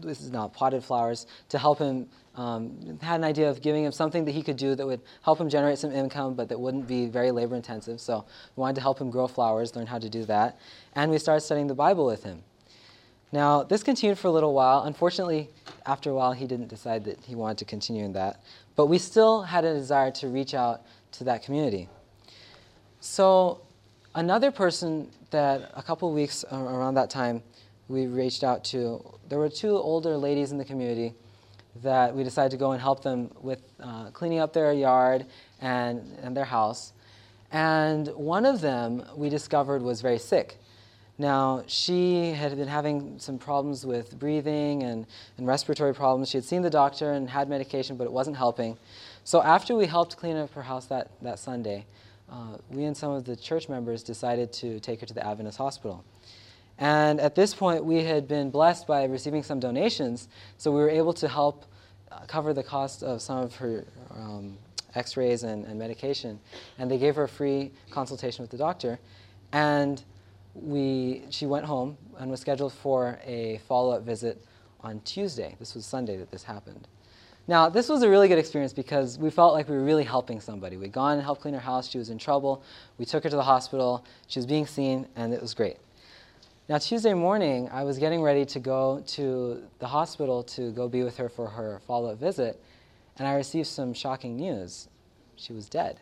this 0.00 0.20
is 0.20 0.30
now 0.30 0.48
potted 0.48 0.82
flowers, 0.82 1.26
to 1.48 1.58
help 1.58 1.78
him. 1.78 2.08
Um, 2.36 2.98
had 3.00 3.20
an 3.20 3.24
idea 3.24 3.48
of 3.48 3.62
giving 3.62 3.84
him 3.84 3.92
something 3.92 4.24
that 4.24 4.32
he 4.32 4.42
could 4.42 4.56
do 4.56 4.74
that 4.74 4.84
would 4.84 5.00
help 5.22 5.40
him 5.40 5.48
generate 5.48 5.78
some 5.78 5.92
income, 5.92 6.34
but 6.34 6.48
that 6.48 6.58
wouldn't 6.58 6.88
be 6.88 7.06
very 7.06 7.30
labor 7.30 7.54
intensive. 7.54 8.00
So 8.00 8.24
we 8.56 8.60
wanted 8.60 8.74
to 8.74 8.80
help 8.80 9.00
him 9.00 9.08
grow 9.08 9.28
flowers, 9.28 9.76
learn 9.76 9.86
how 9.86 10.00
to 10.00 10.08
do 10.08 10.24
that. 10.24 10.58
And 10.96 11.12
we 11.12 11.18
started 11.18 11.42
studying 11.42 11.68
the 11.68 11.76
Bible 11.76 12.04
with 12.04 12.24
him. 12.24 12.42
Now, 13.30 13.62
this 13.62 13.84
continued 13.84 14.18
for 14.18 14.28
a 14.28 14.30
little 14.32 14.52
while. 14.52 14.82
Unfortunately, 14.82 15.48
after 15.86 16.10
a 16.10 16.14
while, 16.14 16.32
he 16.32 16.46
didn't 16.46 16.68
decide 16.68 17.04
that 17.04 17.20
he 17.24 17.36
wanted 17.36 17.58
to 17.58 17.64
continue 17.64 18.04
in 18.04 18.12
that. 18.14 18.42
But 18.74 18.86
we 18.86 18.98
still 18.98 19.42
had 19.42 19.64
a 19.64 19.74
desire 19.74 20.10
to 20.12 20.28
reach 20.28 20.54
out 20.54 20.82
to 21.12 21.24
that 21.24 21.44
community. 21.44 21.88
So 22.98 23.60
another 24.14 24.50
person 24.50 25.10
that 25.30 25.70
a 25.74 25.82
couple 25.82 26.12
weeks 26.12 26.44
around 26.50 26.94
that 26.94 27.10
time 27.10 27.42
we 27.88 28.06
reached 28.06 28.44
out 28.44 28.64
to, 28.64 29.02
there 29.28 29.38
were 29.38 29.48
two 29.48 29.76
older 29.76 30.16
ladies 30.16 30.52
in 30.52 30.58
the 30.58 30.64
community 30.64 31.14
that 31.82 32.14
we 32.14 32.22
decided 32.22 32.50
to 32.52 32.56
go 32.56 32.72
and 32.72 32.80
help 32.80 33.02
them 33.02 33.30
with 33.40 33.60
uh, 33.80 34.10
cleaning 34.10 34.38
up 34.38 34.52
their 34.52 34.72
yard 34.72 35.26
and, 35.60 36.16
and 36.22 36.36
their 36.36 36.44
house. 36.44 36.92
And 37.50 38.08
one 38.08 38.46
of 38.46 38.60
them 38.60 39.04
we 39.16 39.28
discovered 39.28 39.82
was 39.82 40.00
very 40.00 40.18
sick. 40.18 40.58
Now, 41.16 41.62
she 41.68 42.32
had 42.32 42.56
been 42.56 42.66
having 42.66 43.20
some 43.20 43.38
problems 43.38 43.86
with 43.86 44.18
breathing 44.18 44.82
and, 44.82 45.06
and 45.38 45.46
respiratory 45.46 45.94
problems. 45.94 46.30
She 46.30 46.38
had 46.38 46.44
seen 46.44 46.62
the 46.62 46.70
doctor 46.70 47.12
and 47.12 47.30
had 47.30 47.48
medication, 47.48 47.96
but 47.96 48.04
it 48.04 48.12
wasn't 48.12 48.36
helping. 48.36 48.76
So, 49.22 49.40
after 49.40 49.76
we 49.76 49.86
helped 49.86 50.16
clean 50.16 50.36
up 50.36 50.52
her 50.54 50.62
house 50.62 50.86
that, 50.86 51.12
that 51.22 51.38
Sunday, 51.38 51.86
uh, 52.30 52.56
we 52.70 52.84
and 52.84 52.96
some 52.96 53.12
of 53.12 53.24
the 53.24 53.36
church 53.36 53.68
members 53.68 54.02
decided 54.02 54.52
to 54.54 54.80
take 54.80 55.00
her 55.00 55.06
to 55.06 55.14
the 55.14 55.26
Adventist 55.26 55.58
hospital. 55.58 56.04
And 56.78 57.20
at 57.20 57.34
this 57.34 57.54
point, 57.54 57.84
we 57.84 58.04
had 58.04 58.26
been 58.26 58.50
blessed 58.50 58.86
by 58.86 59.04
receiving 59.04 59.42
some 59.42 59.60
donations, 59.60 60.28
so 60.58 60.72
we 60.72 60.80
were 60.80 60.90
able 60.90 61.12
to 61.14 61.28
help 61.28 61.66
uh, 62.10 62.20
cover 62.26 62.52
the 62.52 62.62
cost 62.62 63.02
of 63.02 63.22
some 63.22 63.38
of 63.38 63.54
her 63.56 63.84
um, 64.10 64.56
x 64.94 65.16
rays 65.16 65.42
and, 65.42 65.64
and 65.66 65.78
medication. 65.78 66.40
And 66.78 66.90
they 66.90 66.98
gave 66.98 67.16
her 67.16 67.24
a 67.24 67.28
free 67.28 67.72
consultation 67.90 68.42
with 68.42 68.50
the 68.50 68.58
doctor. 68.58 68.98
And 69.52 70.02
we, 70.54 71.22
she 71.30 71.46
went 71.46 71.64
home 71.64 71.96
and 72.18 72.30
was 72.30 72.40
scheduled 72.40 72.72
for 72.72 73.18
a 73.24 73.60
follow 73.68 73.94
up 73.94 74.02
visit 74.02 74.44
on 74.80 75.00
Tuesday. 75.00 75.56
This 75.58 75.74
was 75.74 75.86
Sunday 75.86 76.16
that 76.16 76.30
this 76.30 76.42
happened. 76.44 76.88
Now, 77.46 77.68
this 77.68 77.90
was 77.90 78.02
a 78.02 78.08
really 78.08 78.28
good 78.28 78.38
experience 78.38 78.72
because 78.72 79.18
we 79.18 79.30
felt 79.30 79.52
like 79.52 79.68
we 79.68 79.76
were 79.76 79.84
really 79.84 80.04
helping 80.04 80.40
somebody. 80.40 80.78
We'd 80.78 80.92
gone 80.92 81.14
and 81.14 81.22
helped 81.22 81.42
clean 81.42 81.52
her 81.52 81.60
house. 81.60 81.90
She 81.90 81.98
was 81.98 82.08
in 82.08 82.16
trouble. 82.16 82.62
We 82.96 83.04
took 83.04 83.22
her 83.24 83.30
to 83.30 83.36
the 83.36 83.42
hospital. 83.42 84.04
She 84.28 84.38
was 84.38 84.46
being 84.46 84.66
seen, 84.66 85.06
and 85.14 85.34
it 85.34 85.42
was 85.42 85.52
great. 85.52 85.76
Now, 86.66 86.78
Tuesday 86.78 87.12
morning, 87.12 87.68
I 87.70 87.84
was 87.84 87.98
getting 87.98 88.22
ready 88.22 88.46
to 88.46 88.58
go 88.58 89.02
to 89.08 89.62
the 89.78 89.86
hospital 89.86 90.42
to 90.44 90.70
go 90.72 90.88
be 90.88 91.02
with 91.02 91.18
her 91.18 91.28
for 91.28 91.46
her 91.46 91.82
follow 91.86 92.12
up 92.12 92.18
visit, 92.18 92.58
and 93.18 93.28
I 93.28 93.34
received 93.34 93.66
some 93.66 93.92
shocking 93.92 94.36
news. 94.36 94.88
She 95.36 95.52
was 95.52 95.68
dead. 95.68 96.00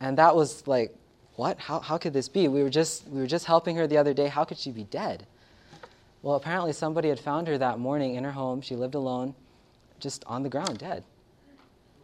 And 0.00 0.16
that 0.16 0.34
was 0.34 0.66
like, 0.66 0.96
what? 1.36 1.58
How, 1.58 1.80
how 1.80 1.98
could 1.98 2.14
this 2.14 2.30
be? 2.30 2.48
We 2.48 2.62
were, 2.62 2.70
just, 2.70 3.06
we 3.08 3.20
were 3.20 3.26
just 3.26 3.44
helping 3.44 3.76
her 3.76 3.86
the 3.86 3.98
other 3.98 4.14
day. 4.14 4.28
How 4.28 4.44
could 4.44 4.56
she 4.56 4.70
be 4.70 4.84
dead? 4.84 5.26
Well, 6.22 6.36
apparently, 6.36 6.72
somebody 6.72 7.10
had 7.10 7.20
found 7.20 7.48
her 7.48 7.58
that 7.58 7.78
morning 7.78 8.14
in 8.14 8.24
her 8.24 8.32
home. 8.32 8.62
She 8.62 8.76
lived 8.76 8.94
alone, 8.94 9.34
just 10.04 10.24
on 10.26 10.44
the 10.44 10.48
ground, 10.48 10.78
dead. 10.78 11.02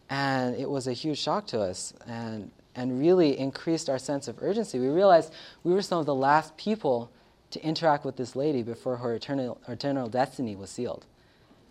And 0.09 0.57
it 0.57 0.69
was 0.69 0.87
a 0.87 0.93
huge 0.93 1.19
shock 1.19 1.47
to 1.47 1.61
us. 1.61 1.93
And 2.05 2.51
and 2.75 2.99
really 2.99 3.37
increased 3.37 3.89
our 3.89 3.99
sense 3.99 4.27
of 4.27 4.37
urgency. 4.41 4.79
We 4.79 4.87
realized 4.87 5.33
we 5.63 5.73
were 5.73 5.81
some 5.81 5.99
of 5.99 6.05
the 6.05 6.15
last 6.15 6.55
people 6.57 7.11
to 7.51 7.61
interact 7.63 8.05
with 8.05 8.15
this 8.15 8.35
lady 8.35 8.63
before 8.63 8.97
her 8.97 9.13
eternal, 9.13 9.59
her 9.67 9.73
eternal 9.73 10.07
destiny 10.07 10.55
was 10.55 10.69
sealed. 10.69 11.05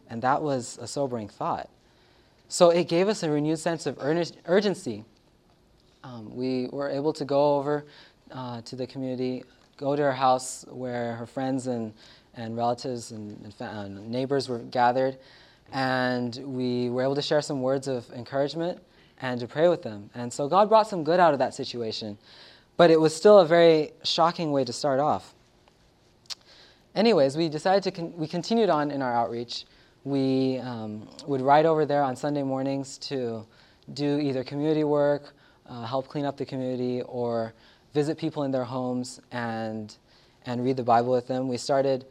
And 0.08 0.20
that 0.22 0.42
was 0.42 0.78
a 0.80 0.86
sobering 0.86 1.28
thought. 1.28 1.70
So 2.48 2.70
it 2.70 2.88
gave 2.88 3.08
us 3.08 3.22
a 3.22 3.30
renewed 3.30 3.58
sense 3.58 3.86
of 3.86 3.96
urgency. 4.00 5.04
Um, 6.02 6.34
we 6.34 6.68
were 6.72 6.90
able 6.90 7.12
to 7.14 7.24
go 7.24 7.56
over 7.56 7.84
uh, 8.32 8.60
to 8.62 8.76
the 8.76 8.86
community, 8.86 9.44
go 9.76 9.96
to 9.96 10.02
her 10.02 10.12
house 10.12 10.64
where 10.68 11.14
her 11.14 11.26
friends 11.26 11.66
and, 11.66 11.94
and 12.34 12.56
relatives 12.56 13.12
and, 13.12 13.54
and, 13.60 13.60
and 13.60 14.10
neighbors 14.10 14.48
were 14.48 14.58
gathered, 14.58 15.16
and 15.72 16.36
we 16.44 16.90
were 16.90 17.02
able 17.02 17.14
to 17.14 17.22
share 17.22 17.40
some 17.42 17.62
words 17.62 17.88
of 17.88 18.10
encouragement 18.12 18.80
and 19.20 19.38
to 19.40 19.46
pray 19.46 19.68
with 19.68 19.82
them. 19.82 20.10
And 20.14 20.32
so 20.32 20.48
God 20.48 20.68
brought 20.68 20.88
some 20.88 21.04
good 21.04 21.20
out 21.20 21.32
of 21.32 21.38
that 21.38 21.54
situation. 21.54 22.18
But 22.76 22.90
it 22.90 23.00
was 23.00 23.14
still 23.14 23.40
a 23.40 23.46
very 23.46 23.92
shocking 24.02 24.52
way 24.52 24.64
to 24.64 24.72
start 24.72 25.00
off. 25.00 25.34
Anyways, 26.94 27.36
we 27.36 27.48
decided 27.48 27.82
to, 27.84 27.90
con- 27.90 28.14
we 28.16 28.26
continued 28.26 28.70
on 28.70 28.90
in 28.90 29.02
our 29.02 29.14
outreach. 29.14 29.64
We 30.04 30.58
um, 30.58 31.08
would 31.26 31.42
ride 31.42 31.66
over 31.66 31.84
there 31.84 32.02
on 32.02 32.16
Sunday 32.16 32.42
mornings 32.42 32.96
to 32.98 33.46
do 33.92 34.18
either 34.18 34.42
community 34.42 34.84
work, 34.84 35.34
uh, 35.68 35.84
help 35.84 36.08
clean 36.08 36.24
up 36.24 36.36
the 36.36 36.46
community, 36.46 37.02
or 37.02 37.52
visit 37.92 38.16
people 38.16 38.44
in 38.44 38.50
their 38.50 38.64
homes 38.64 39.20
and, 39.30 39.94
and 40.46 40.64
read 40.64 40.76
the 40.76 40.82
Bible 40.82 41.12
with 41.12 41.26
them. 41.26 41.48
We 41.48 41.58
started 41.58 42.06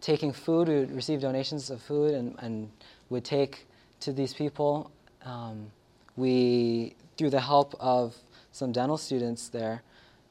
taking 0.00 0.32
food, 0.32 0.68
we 0.68 0.80
would 0.80 0.94
receive 0.94 1.20
donations 1.20 1.70
of 1.70 1.80
food 1.82 2.14
and, 2.14 2.36
and 2.38 2.70
would 3.08 3.24
take 3.24 3.66
to 4.00 4.12
these 4.12 4.32
people. 4.32 4.90
Um, 5.24 5.70
we, 6.16 6.94
through 7.16 7.30
the 7.30 7.40
help 7.40 7.74
of 7.80 8.16
some 8.52 8.72
dental 8.72 8.96
students 8.96 9.48
there, 9.48 9.82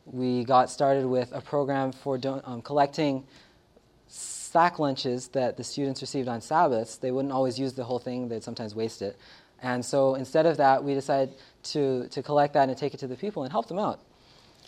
we 0.05 0.43
got 0.43 0.69
started 0.69 1.05
with 1.05 1.31
a 1.33 1.41
program 1.41 1.91
for 1.91 2.19
um, 2.45 2.61
collecting 2.61 3.23
sack 4.07 4.79
lunches 4.79 5.27
that 5.29 5.57
the 5.57 5.63
students 5.63 6.01
received 6.01 6.27
on 6.27 6.41
Sabbaths. 6.41 6.97
They 6.97 7.11
wouldn't 7.11 7.31
always 7.31 7.59
use 7.59 7.73
the 7.73 7.83
whole 7.83 7.99
thing, 7.99 8.27
they'd 8.27 8.43
sometimes 8.43 8.73
waste 8.73 9.01
it. 9.01 9.17
And 9.61 9.83
so 9.83 10.15
instead 10.15 10.45
of 10.45 10.57
that, 10.57 10.83
we 10.83 10.93
decided 10.93 11.35
to, 11.63 12.07
to 12.07 12.23
collect 12.23 12.53
that 12.53 12.69
and 12.69 12.77
take 12.77 12.93
it 12.93 12.99
to 13.01 13.07
the 13.07 13.15
people 13.15 13.43
and 13.43 13.51
help 13.51 13.67
them 13.67 13.77
out. 13.77 13.99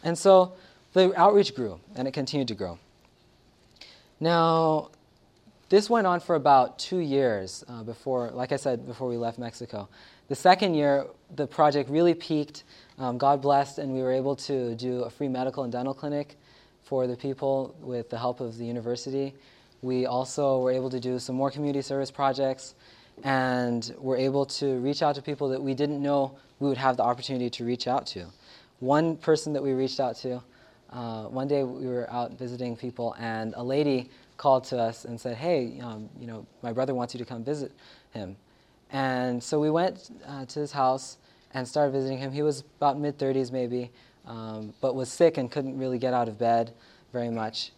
And 0.03 0.17
so 0.17 0.53
the 0.93 1.17
outreach 1.19 1.55
grew, 1.55 1.79
and 1.95 2.07
it 2.07 2.11
continued 2.11 2.49
to 2.49 2.55
grow. 2.55 2.77
Now, 4.21 4.91
this 5.69 5.89
went 5.89 6.05
on 6.05 6.19
for 6.19 6.35
about 6.35 6.77
two 6.77 6.99
years 6.99 7.63
uh, 7.67 7.81
before, 7.81 8.29
like 8.29 8.51
I 8.51 8.55
said, 8.55 8.85
before 8.85 9.09
we 9.09 9.17
left 9.17 9.39
Mexico. 9.39 9.89
The 10.27 10.35
second 10.35 10.75
year, 10.75 11.07
the 11.35 11.47
project 11.47 11.89
really 11.89 12.13
peaked. 12.13 12.63
Um, 12.99 13.17
God 13.17 13.41
blessed, 13.41 13.79
and 13.79 13.91
we 13.91 14.03
were 14.03 14.11
able 14.11 14.35
to 14.35 14.75
do 14.75 15.01
a 15.01 15.09
free 15.09 15.27
medical 15.27 15.63
and 15.63 15.71
dental 15.71 15.95
clinic 15.95 16.37
for 16.83 17.07
the 17.07 17.15
people 17.15 17.75
with 17.81 18.11
the 18.11 18.17
help 18.19 18.41
of 18.41 18.59
the 18.59 18.65
university. 18.65 19.33
We 19.81 20.05
also 20.05 20.59
were 20.59 20.71
able 20.71 20.91
to 20.91 20.99
do 20.99 21.17
some 21.17 21.35
more 21.35 21.49
community 21.49 21.81
service 21.81 22.11
projects 22.11 22.75
and 23.23 23.91
were 23.97 24.17
able 24.17 24.45
to 24.45 24.77
reach 24.77 25.01
out 25.01 25.15
to 25.15 25.23
people 25.23 25.49
that 25.49 25.61
we 25.61 25.73
didn't 25.73 26.01
know 26.01 26.37
we 26.59 26.69
would 26.69 26.77
have 26.77 26.95
the 26.95 27.03
opportunity 27.03 27.49
to 27.49 27.65
reach 27.65 27.87
out 27.87 28.05
to. 28.07 28.27
One 28.81 29.17
person 29.17 29.53
that 29.53 29.63
we 29.63 29.73
reached 29.73 29.99
out 29.99 30.15
to, 30.17 30.43
uh, 30.91 31.25
one 31.25 31.47
day 31.47 31.63
we 31.63 31.87
were 31.87 32.09
out 32.11 32.37
visiting 32.37 32.75
people, 32.75 33.15
and 33.19 33.53
a 33.55 33.63
lady 33.63 34.09
called 34.37 34.63
to 34.65 34.77
us 34.77 35.05
and 35.05 35.19
said, 35.19 35.37
"Hey, 35.37 35.79
um, 35.81 36.09
you 36.19 36.27
know, 36.27 36.45
my 36.61 36.73
brother 36.73 36.93
wants 36.93 37.13
you 37.13 37.17
to 37.19 37.25
come 37.25 37.43
visit 37.43 37.71
him." 38.11 38.35
And 38.91 39.41
so 39.41 39.59
we 39.59 39.69
went 39.69 40.11
uh, 40.27 40.45
to 40.45 40.59
his 40.59 40.71
house 40.71 41.17
and 41.53 41.67
started 41.67 41.91
visiting 41.91 42.17
him. 42.17 42.31
He 42.31 42.41
was 42.41 42.63
about 42.77 42.99
mid 42.99 43.17
30s, 43.17 43.51
maybe, 43.51 43.91
um, 44.25 44.73
but 44.81 44.95
was 44.95 45.09
sick 45.09 45.37
and 45.37 45.49
couldn't 45.49 45.77
really 45.77 45.97
get 45.97 46.13
out 46.13 46.27
of 46.27 46.37
bed 46.37 46.73
very 47.13 47.29
much. 47.29 47.71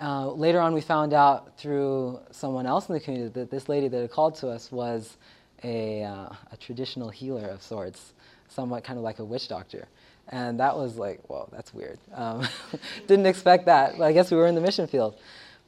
Uh, 0.00 0.30
later 0.30 0.60
on, 0.60 0.74
we 0.74 0.80
found 0.80 1.12
out 1.12 1.56
through 1.56 2.18
someone 2.30 2.66
else 2.66 2.88
in 2.88 2.94
the 2.94 3.00
community 3.00 3.30
that 3.32 3.50
this 3.50 3.68
lady 3.68 3.88
that 3.88 4.00
had 4.00 4.10
called 4.10 4.34
to 4.34 4.48
us 4.48 4.72
was 4.72 5.16
a, 5.62 6.02
uh, 6.02 6.28
a 6.52 6.56
traditional 6.58 7.08
healer 7.08 7.48
of 7.48 7.62
sorts, 7.62 8.12
somewhat 8.48 8.84
kind 8.84 8.98
of 8.98 9.04
like 9.04 9.18
a 9.18 9.24
witch 9.24 9.48
doctor. 9.48 9.88
And 10.28 10.60
that 10.60 10.76
was 10.76 10.96
like, 10.96 11.20
whoa, 11.28 11.48
that's 11.52 11.72
weird. 11.74 11.98
Um, 12.14 12.46
didn't 13.06 13.26
expect 13.26 13.66
that, 13.66 13.98
but 13.98 14.04
I 14.04 14.12
guess 14.12 14.30
we 14.30 14.36
were 14.36 14.46
in 14.46 14.54
the 14.54 14.60
mission 14.60 14.86
field. 14.86 15.16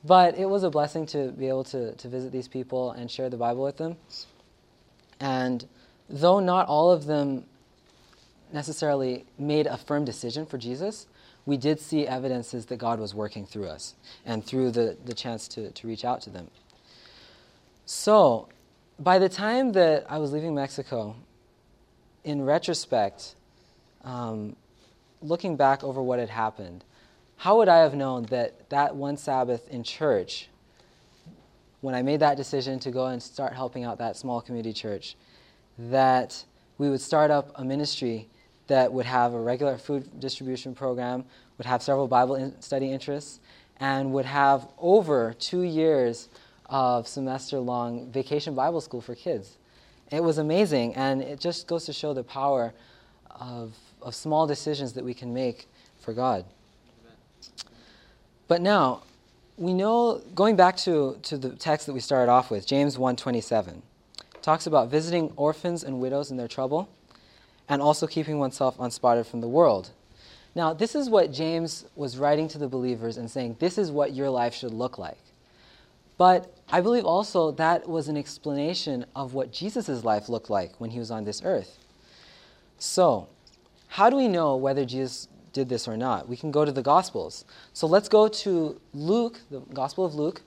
But 0.05 0.39
it 0.39 0.47
was 0.47 0.63
a 0.63 0.71
blessing 0.71 1.07
to 1.07 1.33
be 1.33 1.49
able 1.49 1.65
to, 1.65 1.95
to 1.95 2.09
visit 2.09 2.33
these 2.33 2.49
people 2.49 2.93
and 2.93 3.11
share 3.11 3.29
the 3.29 3.37
Bible 3.37 3.63
with 3.63 3.77
them. 3.77 3.97
And 5.21 5.67
though 6.09 6.41
not 6.41 6.69
all 6.69 6.91
of 6.91 7.07
them 7.07 7.45
necessarily 8.53 9.25
made 9.39 9.67
a 9.67 9.77
firm 9.77 10.05
decision 10.05 10.47
for 10.47 10.59
Jesus, 10.59 11.07
we 11.45 11.57
did 11.57 11.81
see 11.81 12.07
evidences 12.07 12.67
that 12.67 12.77
God 12.77 12.99
was 12.99 13.15
working 13.15 13.47
through 13.47 13.67
us 13.67 13.95
and 14.25 14.45
through 14.45 14.73
the, 14.73 14.97
the 15.05 15.15
chance 15.15 15.49
to, 15.49 15.71
to 15.71 15.87
reach 15.87 16.05
out 16.05 16.21
to 16.23 16.31
them. 16.31 16.51
So, 17.85 18.49
by 18.99 19.19
the 19.19 19.29
time 19.29 19.73
that 19.73 20.07
I 20.09 20.19
was 20.19 20.33
leaving 20.33 20.55
Mexico, 20.55 21.15
in 22.25 22.43
retrospect, 22.43 23.37
um, 24.07 24.57
looking 25.21 25.57
back 25.57 25.85
over 25.85 26.03
what 26.03 26.19
had 26.19 26.31
happened, 26.31 26.85
how 27.37 27.59
would 27.59 27.69
I 27.69 27.79
have 27.79 27.95
known 27.95 28.23
that 28.25 28.71
that 28.71 28.97
one 28.97 29.19
Sabbath 29.19 29.69
in 29.69 29.83
church 29.83 30.49
when 31.83 31.95
I 31.95 32.03
made 32.03 32.21
that 32.21 32.37
decision 32.37 32.79
to 32.81 32.91
go 32.91 33.07
and 33.07 33.23
start 33.23 33.53
helping 33.53 33.85
out 33.85 33.99
that 33.99 34.17
small 34.17 34.41
community 34.41 34.73
church, 34.73 35.17
that 35.79 36.45
we 36.79 36.89
would 36.89 37.01
start 37.01 37.31
up 37.31 37.53
a 37.57 37.65
ministry 37.65 38.29
that 38.67 38.93
would 38.93 39.07
have 39.07 39.35
a 39.35 39.41
regular 39.41 39.77
food 39.77 40.19
distribution 40.19 40.75
program, 40.75 41.25
would 41.59 41.67
have 41.67 41.83
several 41.83 42.09
Bible 42.09 42.53
study 42.61 42.91
interests, 42.91 43.41
and 43.79 44.13
would 44.13 44.25
have 44.25 44.67
over 44.79 45.35
two 45.39 45.63
years 45.63 46.29
of 46.67 47.07
semester 47.07 47.59
long 47.59 48.11
vacation 48.11 48.55
Bible 48.55 48.81
school 48.81 49.01
for 49.01 49.15
kids. 49.15 49.59
It 50.11 50.23
was 50.23 50.39
amazing, 50.39 50.95
and 50.95 51.23
it 51.23 51.39
just 51.41 51.67
goes 51.67 51.85
to 51.87 51.93
show 51.93 52.15
the 52.15 52.25
power 52.25 52.73
of, 53.31 53.77
of 54.03 54.15
small 54.15 54.47
decisions 54.47 54.93
that 54.95 55.05
we 55.05 55.15
can 55.15 55.33
make 55.33 55.67
for 56.01 56.13
God. 56.13 56.45
But 58.49 58.63
now, 58.63 59.03
we 59.57 59.75
know, 59.75 60.23
going 60.35 60.57
back 60.57 60.77
to, 60.79 61.19
to 61.23 61.37
the 61.39 61.51
text 61.51 61.87
that 61.87 61.93
we 61.93 62.01
started 62.01 62.31
off 62.31 62.51
with, 62.51 62.67
James 62.67 62.97
1.27, 62.97 63.81
talks 64.43 64.67
about 64.67 64.89
visiting 64.89 65.33
orphans 65.37 65.83
and 65.83 66.01
widows 66.01 66.31
in 66.31 66.37
their 66.37 66.49
trouble 66.49 66.89
and 67.69 67.83
also 67.83 68.07
keeping 68.07 68.39
oneself 68.39 68.77
unspotted 68.79 69.27
from 69.27 69.41
the 69.41 69.49
world. 69.49 69.91
Now, 70.55 70.73
this 70.73 70.95
is 70.95 71.11
what 71.11 71.33
James 71.33 71.85
was 71.97 72.17
writing 72.17 72.49
to 72.49 72.59
the 72.59 72.69
believers 72.69 73.17
and 73.17 73.31
saying, 73.31 73.57
this 73.59 73.77
is 73.77 73.91
what 73.91 74.15
your 74.15 74.31
life 74.31 74.55
should 74.55 74.73
look 74.73 74.99
like. 74.99 75.19
But 76.19 76.55
I 76.71 76.81
believe 76.81 77.05
also 77.05 77.51
that 77.53 77.89
was 77.89 78.09
an 78.09 78.17
explanation 78.17 79.05
of 79.15 79.35
what 79.35 79.53
Jesus' 79.53 80.05
life 80.05 80.29
looked 80.29 80.49
like 80.49 80.81
when 80.81 80.91
he 80.91 80.99
was 80.99 81.11
on 81.11 81.25
this 81.25 81.43
earth. 81.45 81.79
So, 82.79 83.29
how 83.89 84.11
do 84.11 84.17
we 84.17 84.29
know 84.29 84.57
whether 84.57 84.85
Jesus 84.85 85.29
did 85.57 85.71
this 85.71 85.89
or 85.89 85.97
not. 85.97 86.29
We 86.29 86.37
can 86.37 86.51
go 86.51 86.67
to 86.67 86.71
the 86.71 86.83
Gospels. 86.83 87.47
So 87.73 87.87
let's 87.87 88.11
go 88.11 88.29
to 88.29 88.79
Luke, 88.93 89.41
the 89.51 89.61
Gospel 89.61 90.05
of 90.05 90.15
Luke, 90.15 90.43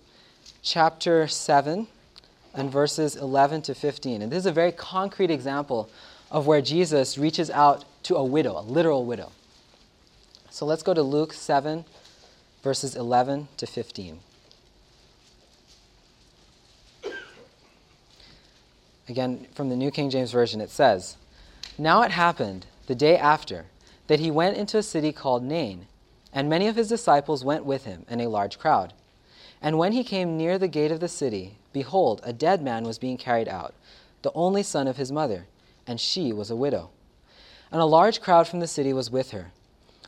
chapter 0.61 1.27
7, 1.27 1.87
and 2.53 2.71
verses 2.71 3.15
11 3.15 3.63
to 3.63 3.73
15. 3.73 4.21
And 4.21 4.31
this 4.31 4.37
is 4.37 4.45
a 4.45 4.51
very 4.51 4.71
concrete 4.71 5.31
example 5.31 5.89
of 6.29 6.45
where 6.45 6.61
Jesus 6.61 7.17
reaches 7.17 7.49
out 7.49 7.85
to 8.03 8.17
a 8.17 8.23
widow, 8.23 8.59
a 8.59 8.61
literal 8.61 9.03
widow. 9.03 9.31
So 10.51 10.67
let's 10.67 10.83
go 10.83 10.93
to 10.93 11.01
Luke 11.01 11.33
7, 11.33 11.85
verses 12.61 12.95
11 12.95 13.47
to 13.57 13.65
15. 13.65 14.19
Again, 19.07 19.47
from 19.55 19.69
the 19.69 19.75
New 19.75 19.89
King 19.89 20.11
James 20.11 20.31
Version, 20.31 20.61
it 20.61 20.69
says, 20.69 21.17
Now 21.79 22.03
it 22.03 22.11
happened, 22.11 22.67
the 22.89 22.95
day 22.95 23.15
after, 23.15 23.67
that 24.07 24.19
he 24.19 24.31
went 24.31 24.57
into 24.57 24.75
a 24.75 24.81
city 24.81 25.11
called 25.11 25.43
Nain, 25.43 25.85
and 26.33 26.49
many 26.49 26.67
of 26.67 26.75
his 26.75 26.89
disciples 26.89 27.45
went 27.45 27.63
with 27.63 27.85
him, 27.85 28.03
and 28.09 28.19
a 28.19 28.27
large 28.27 28.57
crowd. 28.57 28.95
And 29.61 29.77
when 29.77 29.91
he 29.91 30.03
came 30.03 30.35
near 30.35 30.57
the 30.57 30.67
gate 30.67 30.91
of 30.91 30.99
the 30.99 31.07
city, 31.07 31.59
behold, 31.71 32.19
a 32.23 32.33
dead 32.33 32.63
man 32.63 32.85
was 32.85 32.97
being 32.97 33.15
carried 33.15 33.47
out, 33.47 33.75
the 34.23 34.31
only 34.33 34.63
son 34.63 34.87
of 34.87 34.97
his 34.97 35.11
mother, 35.11 35.45
and 35.85 36.01
she 36.01 36.33
was 36.33 36.49
a 36.49 36.55
widow. 36.55 36.89
And 37.71 37.79
a 37.79 37.85
large 37.85 38.21
crowd 38.21 38.47
from 38.47 38.59
the 38.59 38.65
city 38.65 38.91
was 38.91 39.11
with 39.11 39.29
her. 39.29 39.51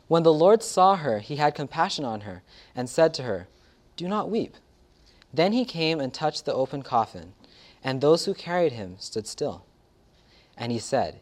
When 0.08 0.24
the 0.24 0.34
Lord 0.34 0.64
saw 0.64 0.96
her, 0.96 1.20
he 1.20 1.36
had 1.36 1.54
compassion 1.54 2.04
on 2.04 2.22
her, 2.22 2.42
and 2.76 2.90
said 2.90 3.14
to 3.14 3.24
her, 3.24 3.48
Do 3.96 4.08
not 4.08 4.32
weep. 4.32 4.56
Then 5.32 5.54
he 5.54 5.66
came 5.66 6.00
and 6.00 6.12
touched 6.12 6.46
the 6.46 6.56
open 6.56 6.82
coffin, 6.82 7.34
and 7.84 8.02
those 8.02 8.26
who 8.26 8.34
carried 8.34 8.72
him 8.72 8.96
stood 8.98 9.28
still. 9.28 9.66
And 10.58 10.72
he 10.72 10.80
said, 10.80 11.20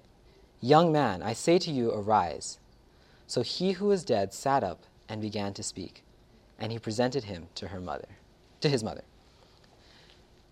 Young 0.61 0.91
man, 0.91 1.21
I 1.23 1.33
say 1.33 1.57
to 1.59 1.71
you, 1.71 1.91
arise. 1.91 2.59
So 3.27 3.41
he 3.41 3.73
who 3.73 3.87
was 3.87 4.03
dead 4.03 4.33
sat 4.33 4.63
up 4.63 4.83
and 5.07 5.21
began 5.21 5.53
to 5.53 5.63
speak, 5.63 6.03
and 6.59 6.71
he 6.71 6.79
presented 6.79 7.25
him 7.25 7.47
to 7.55 7.69
her 7.69 7.79
mother, 7.79 8.07
to 8.61 8.69
his 8.69 8.83
mother. 8.83 9.03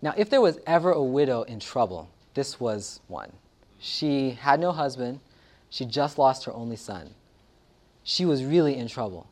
Now, 0.00 0.14
if 0.16 0.30
there 0.30 0.40
was 0.40 0.58
ever 0.66 0.92
a 0.92 1.02
widow 1.02 1.42
in 1.42 1.60
trouble, 1.60 2.08
this 2.34 2.60
was 2.60 3.00
one. 3.08 3.32
She 3.78 4.30
had 4.30 4.60
no 4.60 4.72
husband, 4.72 5.20
she 5.70 5.84
just 5.84 6.18
lost 6.18 6.44
her 6.44 6.54
only 6.54 6.76
son. 6.76 7.10
She 8.02 8.24
was 8.24 8.44
really 8.44 8.76
in 8.76 8.88
trouble. 8.88 9.26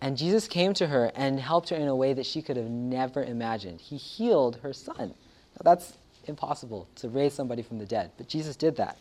And 0.00 0.16
Jesus 0.16 0.48
came 0.48 0.74
to 0.74 0.88
her 0.88 1.10
and 1.14 1.40
helped 1.40 1.70
her 1.70 1.76
in 1.76 1.88
a 1.88 1.96
way 1.96 2.12
that 2.12 2.26
she 2.26 2.42
could 2.42 2.56
have 2.56 2.70
never 2.70 3.22
imagined. 3.24 3.80
He 3.80 3.96
healed 3.96 4.58
her 4.62 4.72
son. 4.72 5.08
Now, 5.08 5.62
that's 5.62 5.94
impossible 6.26 6.88
to 6.96 7.08
raise 7.08 7.32
somebody 7.32 7.62
from 7.62 7.78
the 7.78 7.86
dead, 7.86 8.10
but 8.16 8.28
Jesus 8.28 8.54
did 8.54 8.76
that. 8.76 8.98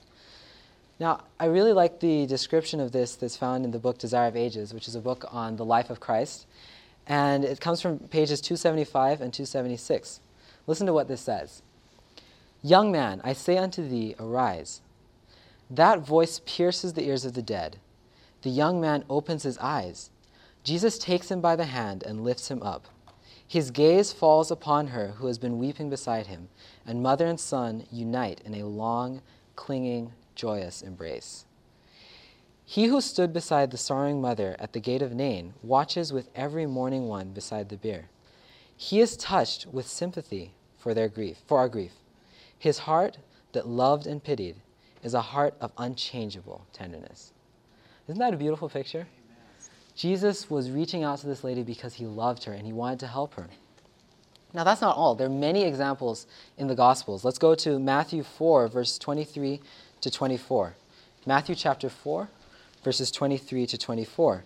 Now, 1.01 1.23
I 1.39 1.45
really 1.45 1.73
like 1.73 1.99
the 1.99 2.27
description 2.27 2.79
of 2.79 2.91
this 2.91 3.15
that's 3.15 3.35
found 3.35 3.65
in 3.65 3.71
the 3.71 3.79
book 3.79 3.97
Desire 3.97 4.27
of 4.27 4.35
Ages, 4.35 4.71
which 4.71 4.87
is 4.87 4.93
a 4.93 4.99
book 4.99 5.25
on 5.31 5.55
the 5.55 5.65
life 5.65 5.89
of 5.89 5.99
Christ. 5.99 6.45
And 7.07 7.43
it 7.43 7.59
comes 7.59 7.81
from 7.81 7.97
pages 7.97 8.39
275 8.39 9.19
and 9.19 9.33
276. 9.33 10.19
Listen 10.67 10.85
to 10.85 10.93
what 10.93 11.07
this 11.07 11.21
says 11.21 11.63
Young 12.61 12.91
man, 12.91 13.19
I 13.23 13.33
say 13.33 13.57
unto 13.57 13.89
thee, 13.89 14.13
arise. 14.19 14.81
That 15.71 16.05
voice 16.05 16.39
pierces 16.45 16.93
the 16.93 17.07
ears 17.07 17.25
of 17.25 17.33
the 17.33 17.41
dead. 17.41 17.79
The 18.43 18.51
young 18.51 18.79
man 18.79 19.03
opens 19.09 19.41
his 19.41 19.57
eyes. 19.57 20.11
Jesus 20.63 20.99
takes 20.99 21.31
him 21.31 21.41
by 21.41 21.55
the 21.55 21.65
hand 21.65 22.03
and 22.03 22.23
lifts 22.23 22.51
him 22.51 22.61
up. 22.61 22.85
His 23.47 23.71
gaze 23.71 24.13
falls 24.13 24.51
upon 24.51 24.89
her 24.89 25.13
who 25.17 25.25
has 25.25 25.39
been 25.39 25.57
weeping 25.57 25.89
beside 25.89 26.27
him, 26.27 26.49
and 26.85 27.01
mother 27.01 27.25
and 27.25 27.39
son 27.39 27.87
unite 27.91 28.39
in 28.45 28.53
a 28.53 28.67
long, 28.67 29.23
clinging, 29.55 30.11
joyous 30.35 30.81
embrace. 30.81 31.45
He 32.65 32.85
who 32.85 33.01
stood 33.01 33.33
beside 33.33 33.71
the 33.71 33.77
sorrowing 33.77 34.21
mother 34.21 34.55
at 34.57 34.73
the 34.73 34.79
gate 34.79 35.01
of 35.01 35.13
Nain 35.13 35.53
watches 35.61 36.13
with 36.13 36.29
every 36.35 36.65
mourning 36.65 37.07
one 37.07 37.31
beside 37.31 37.69
the 37.69 37.77
bier. 37.77 38.09
He 38.77 38.99
is 39.01 39.17
touched 39.17 39.67
with 39.67 39.87
sympathy 39.87 40.53
for 40.77 40.93
their 40.93 41.09
grief, 41.09 41.37
for 41.45 41.59
our 41.59 41.67
grief. 41.67 41.91
His 42.57 42.79
heart 42.79 43.17
that 43.51 43.67
loved 43.67 44.07
and 44.07 44.23
pitied 44.23 44.55
is 45.03 45.13
a 45.13 45.21
heart 45.21 45.55
of 45.59 45.71
unchangeable 45.77 46.65
tenderness. 46.71 47.33
Isn't 48.07 48.19
that 48.19 48.33
a 48.33 48.37
beautiful 48.37 48.69
picture? 48.69 49.07
Jesus 49.95 50.49
was 50.49 50.71
reaching 50.71 51.03
out 51.03 51.19
to 51.19 51.27
this 51.27 51.43
lady 51.43 51.63
because 51.63 51.95
he 51.95 52.05
loved 52.05 52.43
her 52.45 52.53
and 52.53 52.65
he 52.65 52.73
wanted 52.73 52.99
to 53.01 53.07
help 53.07 53.33
her. 53.35 53.49
Now, 54.53 54.63
that's 54.63 54.81
not 54.81 54.97
all. 54.97 55.15
There 55.15 55.27
are 55.27 55.29
many 55.29 55.63
examples 55.63 56.27
in 56.57 56.67
the 56.67 56.75
Gospels. 56.75 57.23
Let's 57.23 57.37
go 57.37 57.55
to 57.55 57.79
Matthew 57.79 58.23
4, 58.23 58.67
verse 58.67 58.97
23 58.97 59.61
to 60.01 60.11
24. 60.11 60.75
Matthew 61.25 61.55
chapter 61.55 61.89
4, 61.89 62.27
verses 62.83 63.11
23 63.11 63.65
to 63.67 63.77
24. 63.77 64.43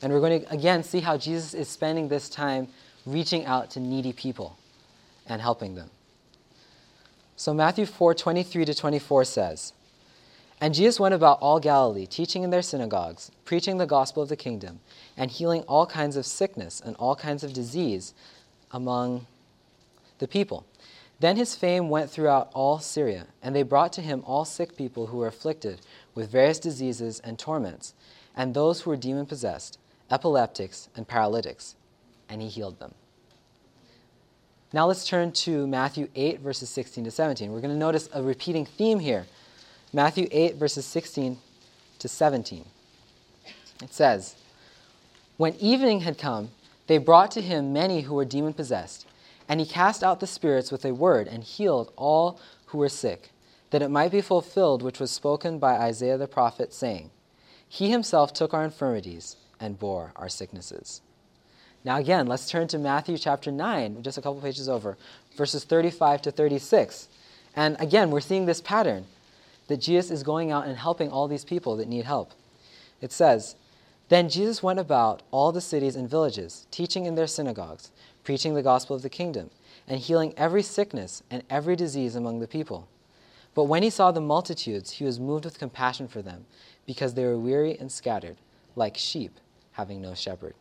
And 0.00 0.12
we're 0.12 0.20
going 0.20 0.42
to 0.42 0.52
again 0.52 0.82
see 0.82 1.00
how 1.00 1.16
Jesus 1.16 1.54
is 1.54 1.68
spending 1.68 2.08
this 2.08 2.28
time 2.28 2.68
reaching 3.04 3.44
out 3.46 3.70
to 3.72 3.80
needy 3.80 4.12
people 4.12 4.56
and 5.26 5.42
helping 5.42 5.74
them. 5.74 5.90
So 7.36 7.54
Matthew 7.54 7.86
4, 7.86 8.14
23 8.14 8.64
to 8.64 8.74
24 8.74 9.24
says, 9.24 9.72
And 10.60 10.74
Jesus 10.74 10.98
went 10.98 11.14
about 11.14 11.38
all 11.40 11.60
Galilee, 11.60 12.06
teaching 12.06 12.42
in 12.42 12.50
their 12.50 12.62
synagogues, 12.62 13.30
preaching 13.44 13.78
the 13.78 13.86
gospel 13.86 14.22
of 14.22 14.28
the 14.28 14.36
kingdom, 14.36 14.80
and 15.16 15.30
healing 15.30 15.62
all 15.62 15.86
kinds 15.86 16.16
of 16.16 16.26
sickness 16.26 16.80
and 16.84 16.96
all 16.96 17.14
kinds 17.14 17.44
of 17.44 17.52
disease 17.52 18.14
among 18.72 19.26
the 20.18 20.28
people. 20.28 20.66
Then 21.20 21.36
his 21.36 21.56
fame 21.56 21.88
went 21.88 22.10
throughout 22.10 22.50
all 22.54 22.78
Syria, 22.78 23.26
and 23.42 23.54
they 23.54 23.64
brought 23.64 23.92
to 23.94 24.02
him 24.02 24.22
all 24.24 24.44
sick 24.44 24.76
people 24.76 25.08
who 25.08 25.16
were 25.16 25.26
afflicted 25.26 25.80
with 26.14 26.30
various 26.30 26.60
diseases 26.60 27.18
and 27.20 27.38
torments, 27.38 27.94
and 28.36 28.54
those 28.54 28.82
who 28.82 28.90
were 28.90 28.96
demon 28.96 29.26
possessed, 29.26 29.78
epileptics, 30.10 30.88
and 30.94 31.08
paralytics, 31.08 31.74
and 32.28 32.40
he 32.40 32.48
healed 32.48 32.78
them. 32.78 32.94
Now 34.72 34.86
let's 34.86 35.06
turn 35.06 35.32
to 35.32 35.66
Matthew 35.66 36.08
8, 36.14 36.40
verses 36.40 36.68
16 36.68 37.04
to 37.04 37.10
17. 37.10 37.50
We're 37.50 37.62
going 37.62 37.72
to 37.72 37.78
notice 37.78 38.08
a 38.12 38.22
repeating 38.22 38.66
theme 38.66 39.00
here. 39.00 39.26
Matthew 39.92 40.28
8, 40.30 40.56
verses 40.56 40.84
16 40.84 41.38
to 41.98 42.08
17. 42.08 42.64
It 43.82 43.94
says, 43.94 44.36
When 45.36 45.54
evening 45.54 46.00
had 46.00 46.18
come, 46.18 46.50
they 46.86 46.98
brought 46.98 47.30
to 47.32 47.40
him 47.40 47.72
many 47.72 48.02
who 48.02 48.14
were 48.14 48.24
demon 48.24 48.52
possessed 48.52 49.06
and 49.48 49.60
he 49.60 49.66
cast 49.66 50.04
out 50.04 50.20
the 50.20 50.26
spirits 50.26 50.70
with 50.70 50.84
a 50.84 50.94
word 50.94 51.26
and 51.26 51.42
healed 51.42 51.92
all 51.96 52.38
who 52.66 52.78
were 52.78 52.88
sick, 52.88 53.30
that 53.70 53.82
it 53.82 53.90
might 53.90 54.12
be 54.12 54.20
fulfilled 54.20 54.82
which 54.82 55.00
was 55.00 55.10
spoken 55.10 55.58
by 55.58 55.78
Isaiah 55.78 56.18
the 56.18 56.28
prophet, 56.28 56.74
saying, 56.74 57.10
He 57.68 57.90
himself 57.90 58.32
took 58.32 58.52
our 58.52 58.64
infirmities 58.64 59.36
and 59.58 59.78
bore 59.78 60.12
our 60.16 60.28
sicknesses. 60.28 61.00
Now, 61.84 61.96
again, 61.96 62.26
let's 62.26 62.50
turn 62.50 62.68
to 62.68 62.78
Matthew 62.78 63.16
chapter 63.16 63.50
9, 63.50 64.02
just 64.02 64.18
a 64.18 64.22
couple 64.22 64.40
pages 64.40 64.68
over, 64.68 64.98
verses 65.36 65.64
35 65.64 66.22
to 66.22 66.30
36. 66.30 67.08
And 67.56 67.76
again, 67.80 68.10
we're 68.10 68.20
seeing 68.20 68.46
this 68.46 68.60
pattern 68.60 69.06
that 69.68 69.80
Jesus 69.80 70.10
is 70.10 70.22
going 70.22 70.50
out 70.50 70.66
and 70.66 70.76
helping 70.76 71.10
all 71.10 71.28
these 71.28 71.44
people 71.44 71.76
that 71.76 71.88
need 71.88 72.04
help. 72.04 72.32
It 73.00 73.12
says, 73.12 73.54
Then 74.08 74.28
Jesus 74.28 74.62
went 74.62 74.78
about 74.78 75.22
all 75.30 75.52
the 75.52 75.60
cities 75.60 75.96
and 75.96 76.10
villages, 76.10 76.66
teaching 76.70 77.06
in 77.06 77.14
their 77.14 77.26
synagogues 77.26 77.90
preaching 78.28 78.52
the 78.52 78.62
gospel 78.62 78.94
of 78.94 79.00
the 79.00 79.08
kingdom, 79.08 79.48
and 79.86 80.00
healing 80.00 80.34
every 80.36 80.62
sickness 80.62 81.22
and 81.30 81.42
every 81.48 81.74
disease 81.74 82.14
among 82.14 82.40
the 82.40 82.46
people. 82.46 82.86
But 83.54 83.64
when 83.64 83.82
he 83.82 83.88
saw 83.88 84.10
the 84.10 84.20
multitudes, 84.20 84.90
he 84.90 85.04
was 85.04 85.18
moved 85.18 85.46
with 85.46 85.58
compassion 85.58 86.08
for 86.08 86.20
them, 86.20 86.44
because 86.84 87.14
they 87.14 87.24
were 87.24 87.38
weary 87.38 87.78
and 87.78 87.90
scattered, 87.90 88.36
like 88.76 88.98
sheep 88.98 89.40
having 89.72 90.02
no 90.02 90.14
shepherd. 90.14 90.52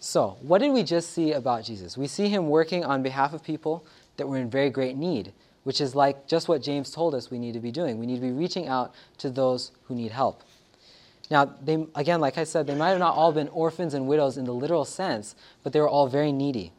So, 0.00 0.38
what 0.40 0.62
did 0.62 0.72
we 0.72 0.84
just 0.84 1.10
see 1.10 1.32
about 1.32 1.64
Jesus? 1.64 1.98
We 1.98 2.06
see 2.06 2.30
him 2.30 2.48
working 2.48 2.82
on 2.82 3.02
behalf 3.02 3.34
of 3.34 3.44
people 3.44 3.84
that 4.16 4.26
were 4.26 4.38
in 4.38 4.48
very 4.48 4.70
great 4.70 4.96
need, 4.96 5.34
which 5.64 5.82
is 5.82 5.94
like 5.94 6.26
just 6.26 6.48
what 6.48 6.62
James 6.62 6.90
told 6.90 7.14
us 7.14 7.30
we 7.30 7.38
need 7.38 7.52
to 7.52 7.60
be 7.60 7.70
doing. 7.70 7.98
We 7.98 8.06
need 8.06 8.22
to 8.22 8.22
be 8.22 8.32
reaching 8.32 8.68
out 8.68 8.94
to 9.18 9.28
those 9.28 9.70
who 9.84 9.94
need 9.94 10.12
help. 10.12 10.44
Now, 11.30 11.44
they, 11.44 11.86
again, 11.94 12.20
like 12.20 12.38
I 12.38 12.44
said, 12.44 12.66
they 12.66 12.74
might 12.74 12.90
have 12.90 12.98
not 12.98 13.16
all 13.16 13.32
been 13.32 13.48
orphans 13.48 13.94
and 13.94 14.06
widows 14.06 14.36
in 14.36 14.44
the 14.44 14.54
literal 14.54 14.84
sense, 14.84 15.34
but 15.62 15.72
they 15.72 15.80
were 15.80 15.88
all 15.88 16.06
very 16.06 16.32
needy. 16.32 16.72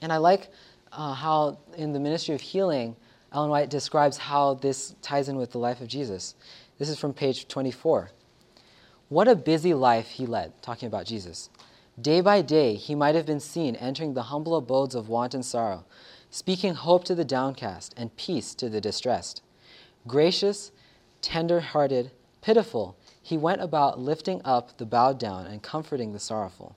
And 0.00 0.12
I 0.12 0.18
like 0.18 0.48
uh, 0.92 1.14
how 1.14 1.58
in 1.76 1.92
the 1.92 2.00
ministry 2.00 2.34
of 2.34 2.40
healing, 2.40 2.96
Ellen 3.32 3.50
White 3.50 3.70
describes 3.70 4.16
how 4.16 4.54
this 4.54 4.94
ties 5.02 5.28
in 5.28 5.36
with 5.36 5.52
the 5.52 5.58
life 5.58 5.80
of 5.80 5.88
Jesus. 5.88 6.34
This 6.78 6.88
is 6.88 6.98
from 6.98 7.12
page 7.12 7.48
24. 7.48 8.10
What 9.08 9.28
a 9.28 9.34
busy 9.34 9.74
life 9.74 10.08
he 10.08 10.26
led, 10.26 10.52
talking 10.62 10.86
about 10.86 11.06
Jesus. 11.06 11.50
Day 12.00 12.20
by 12.20 12.42
day, 12.42 12.74
he 12.74 12.94
might 12.94 13.14
have 13.14 13.26
been 13.26 13.40
seen 13.40 13.76
entering 13.76 14.14
the 14.14 14.24
humble 14.24 14.56
abodes 14.56 14.94
of 14.94 15.08
want 15.08 15.34
and 15.34 15.44
sorrow, 15.44 15.84
speaking 16.30 16.74
hope 16.74 17.04
to 17.04 17.14
the 17.14 17.24
downcast 17.24 17.92
and 17.96 18.16
peace 18.16 18.54
to 18.54 18.68
the 18.68 18.80
distressed. 18.80 19.42
Gracious, 20.06 20.70
tender 21.20 21.60
hearted, 21.60 22.12
pitiful, 22.40 22.96
he 23.22 23.36
went 23.36 23.60
about 23.60 24.00
lifting 24.00 24.40
up 24.44 24.76
the 24.78 24.86
bowed 24.86 25.18
down 25.18 25.46
and 25.46 25.62
comforting 25.62 26.12
the 26.12 26.18
sorrowful. 26.18 26.76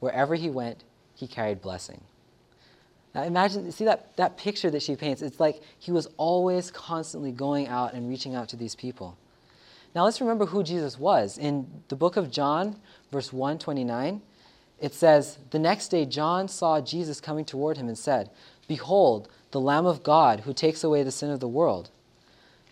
Wherever 0.00 0.34
he 0.34 0.50
went, 0.50 0.84
he 1.14 1.26
carried 1.26 1.60
blessing. 1.60 2.02
Now 3.14 3.22
imagine, 3.22 3.70
see 3.72 3.84
that, 3.84 4.16
that 4.16 4.36
picture 4.36 4.70
that 4.70 4.82
she 4.82 4.94
paints? 4.94 5.22
It's 5.22 5.40
like 5.40 5.62
he 5.78 5.90
was 5.90 6.08
always 6.16 6.70
constantly 6.70 7.32
going 7.32 7.66
out 7.66 7.94
and 7.94 8.08
reaching 8.08 8.34
out 8.34 8.48
to 8.50 8.56
these 8.56 8.74
people. 8.74 9.16
Now 9.94 10.04
let's 10.04 10.20
remember 10.20 10.46
who 10.46 10.62
Jesus 10.62 10.98
was. 10.98 11.38
In 11.38 11.66
the 11.88 11.96
book 11.96 12.16
of 12.16 12.30
John, 12.30 12.76
verse 13.10 13.32
129, 13.32 14.20
it 14.78 14.92
says, 14.92 15.38
The 15.50 15.58
next 15.58 15.88
day 15.88 16.04
John 16.04 16.48
saw 16.48 16.82
Jesus 16.82 17.20
coming 17.20 17.46
toward 17.46 17.78
him 17.78 17.88
and 17.88 17.96
said, 17.96 18.30
Behold, 18.68 19.30
the 19.52 19.60
Lamb 19.60 19.86
of 19.86 20.02
God 20.02 20.40
who 20.40 20.52
takes 20.52 20.84
away 20.84 21.02
the 21.02 21.10
sin 21.10 21.30
of 21.30 21.40
the 21.40 21.48
world. 21.48 21.90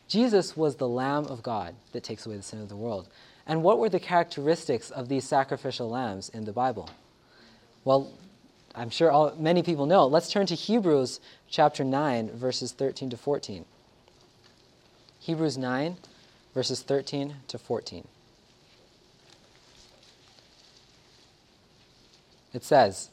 Jesus 0.09 0.57
was 0.57 0.77
the 0.77 0.89
Lamb 0.89 1.27
of 1.27 1.43
God 1.43 1.75
that 1.93 2.05
takes 2.05 2.27
away 2.27 2.37
the 2.37 2.43
sin 2.43 2.61
of 2.61 2.69
the 2.69 2.77
world. 2.77 3.09
And 3.47 3.63
what 3.63 3.79
were 3.79 3.89
the 3.89 4.01
characteristics 4.01 4.91
of 4.91 5.09
these 5.09 5.25
sacrificial 5.25 5.89
lambs 5.89 6.29
in 6.29 6.45
the 6.45 6.53
Bible? 6.53 6.91
Well, 7.85 8.13
I'm 8.75 8.91
sure 8.91 9.11
all, 9.11 9.35
many 9.39 9.63
people 9.63 9.87
know. 9.87 10.07
Let's 10.07 10.31
turn 10.31 10.47
to 10.47 10.55
Hebrews 10.55 11.21
chapter 11.49 11.85
9, 11.85 12.31
verses 12.31 12.73
13 12.73 13.11
to 13.11 13.17
14. 13.17 13.65
Hebrews 15.21 15.57
9, 15.57 15.97
verses 16.55 16.83
13 16.83 17.37
to 17.49 17.59
14. 17.59 18.07
It 22.53 22.65
says, 22.65 23.11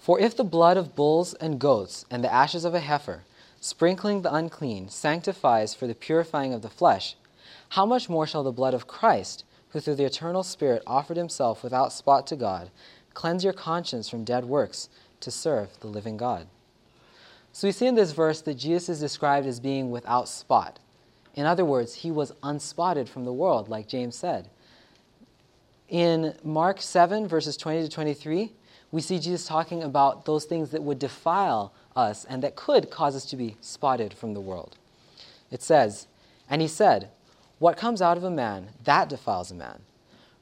For 0.00 0.20
if 0.20 0.36
the 0.36 0.44
blood 0.44 0.76
of 0.76 0.94
bulls 0.94 1.34
and 1.34 1.58
goats 1.58 2.04
and 2.10 2.22
the 2.22 2.32
ashes 2.32 2.64
of 2.64 2.74
a 2.74 2.80
heifer, 2.80 3.22
sprinkling 3.60 4.22
the 4.22 4.34
unclean, 4.34 4.88
sanctifies 4.88 5.74
for 5.74 5.86
the 5.86 5.94
purifying 5.94 6.52
of 6.52 6.62
the 6.62 6.68
flesh, 6.70 7.16
how 7.70 7.86
much 7.86 8.08
more 8.08 8.26
shall 8.26 8.42
the 8.42 8.50
blood 8.50 8.74
of 8.74 8.86
Christ, 8.86 9.44
who 9.68 9.80
through 9.80 9.94
the 9.94 10.04
eternal 10.04 10.42
Spirit 10.42 10.82
offered 10.86 11.16
himself 11.16 11.62
without 11.62 11.92
spot 11.92 12.26
to 12.28 12.36
God, 12.36 12.70
cleanse 13.14 13.44
your 13.44 13.52
conscience 13.52 14.08
from 14.08 14.24
dead 14.24 14.44
works 14.46 14.88
to 15.20 15.30
serve 15.30 15.78
the 15.80 15.86
living 15.86 16.16
God? 16.16 16.46
So 17.52 17.68
we 17.68 17.72
see 17.72 17.86
in 17.86 17.94
this 17.94 18.12
verse 18.12 18.40
that 18.42 18.54
Jesus 18.54 18.88
is 18.88 19.00
described 19.00 19.46
as 19.46 19.60
being 19.60 19.90
without 19.90 20.28
spot. 20.28 20.78
In 21.34 21.46
other 21.46 21.64
words, 21.64 21.94
he 21.94 22.10
was 22.10 22.32
unspotted 22.42 23.08
from 23.08 23.24
the 23.24 23.32
world, 23.32 23.68
like 23.68 23.88
James 23.88 24.16
said. 24.16 24.48
In 25.88 26.34
Mark 26.44 26.80
7, 26.80 27.28
verses 27.28 27.56
20 27.56 27.82
to 27.82 27.88
23, 27.88 28.52
we 28.92 29.00
see 29.00 29.18
Jesus 29.18 29.46
talking 29.46 29.82
about 29.82 30.24
those 30.24 30.44
things 30.44 30.70
that 30.70 30.82
would 30.82 30.98
defile 30.98 31.72
us 31.96 32.24
and 32.24 32.42
that 32.42 32.56
could 32.56 32.90
cause 32.90 33.16
us 33.16 33.24
to 33.26 33.36
be 33.36 33.56
spotted 33.60 34.14
from 34.14 34.34
the 34.34 34.40
world. 34.40 34.76
It 35.50 35.62
says, 35.62 36.06
And 36.48 36.62
he 36.62 36.68
said, 36.68 37.10
What 37.58 37.76
comes 37.76 38.00
out 38.00 38.16
of 38.16 38.24
a 38.24 38.30
man, 38.30 38.70
that 38.84 39.08
defiles 39.08 39.50
a 39.50 39.54
man. 39.54 39.82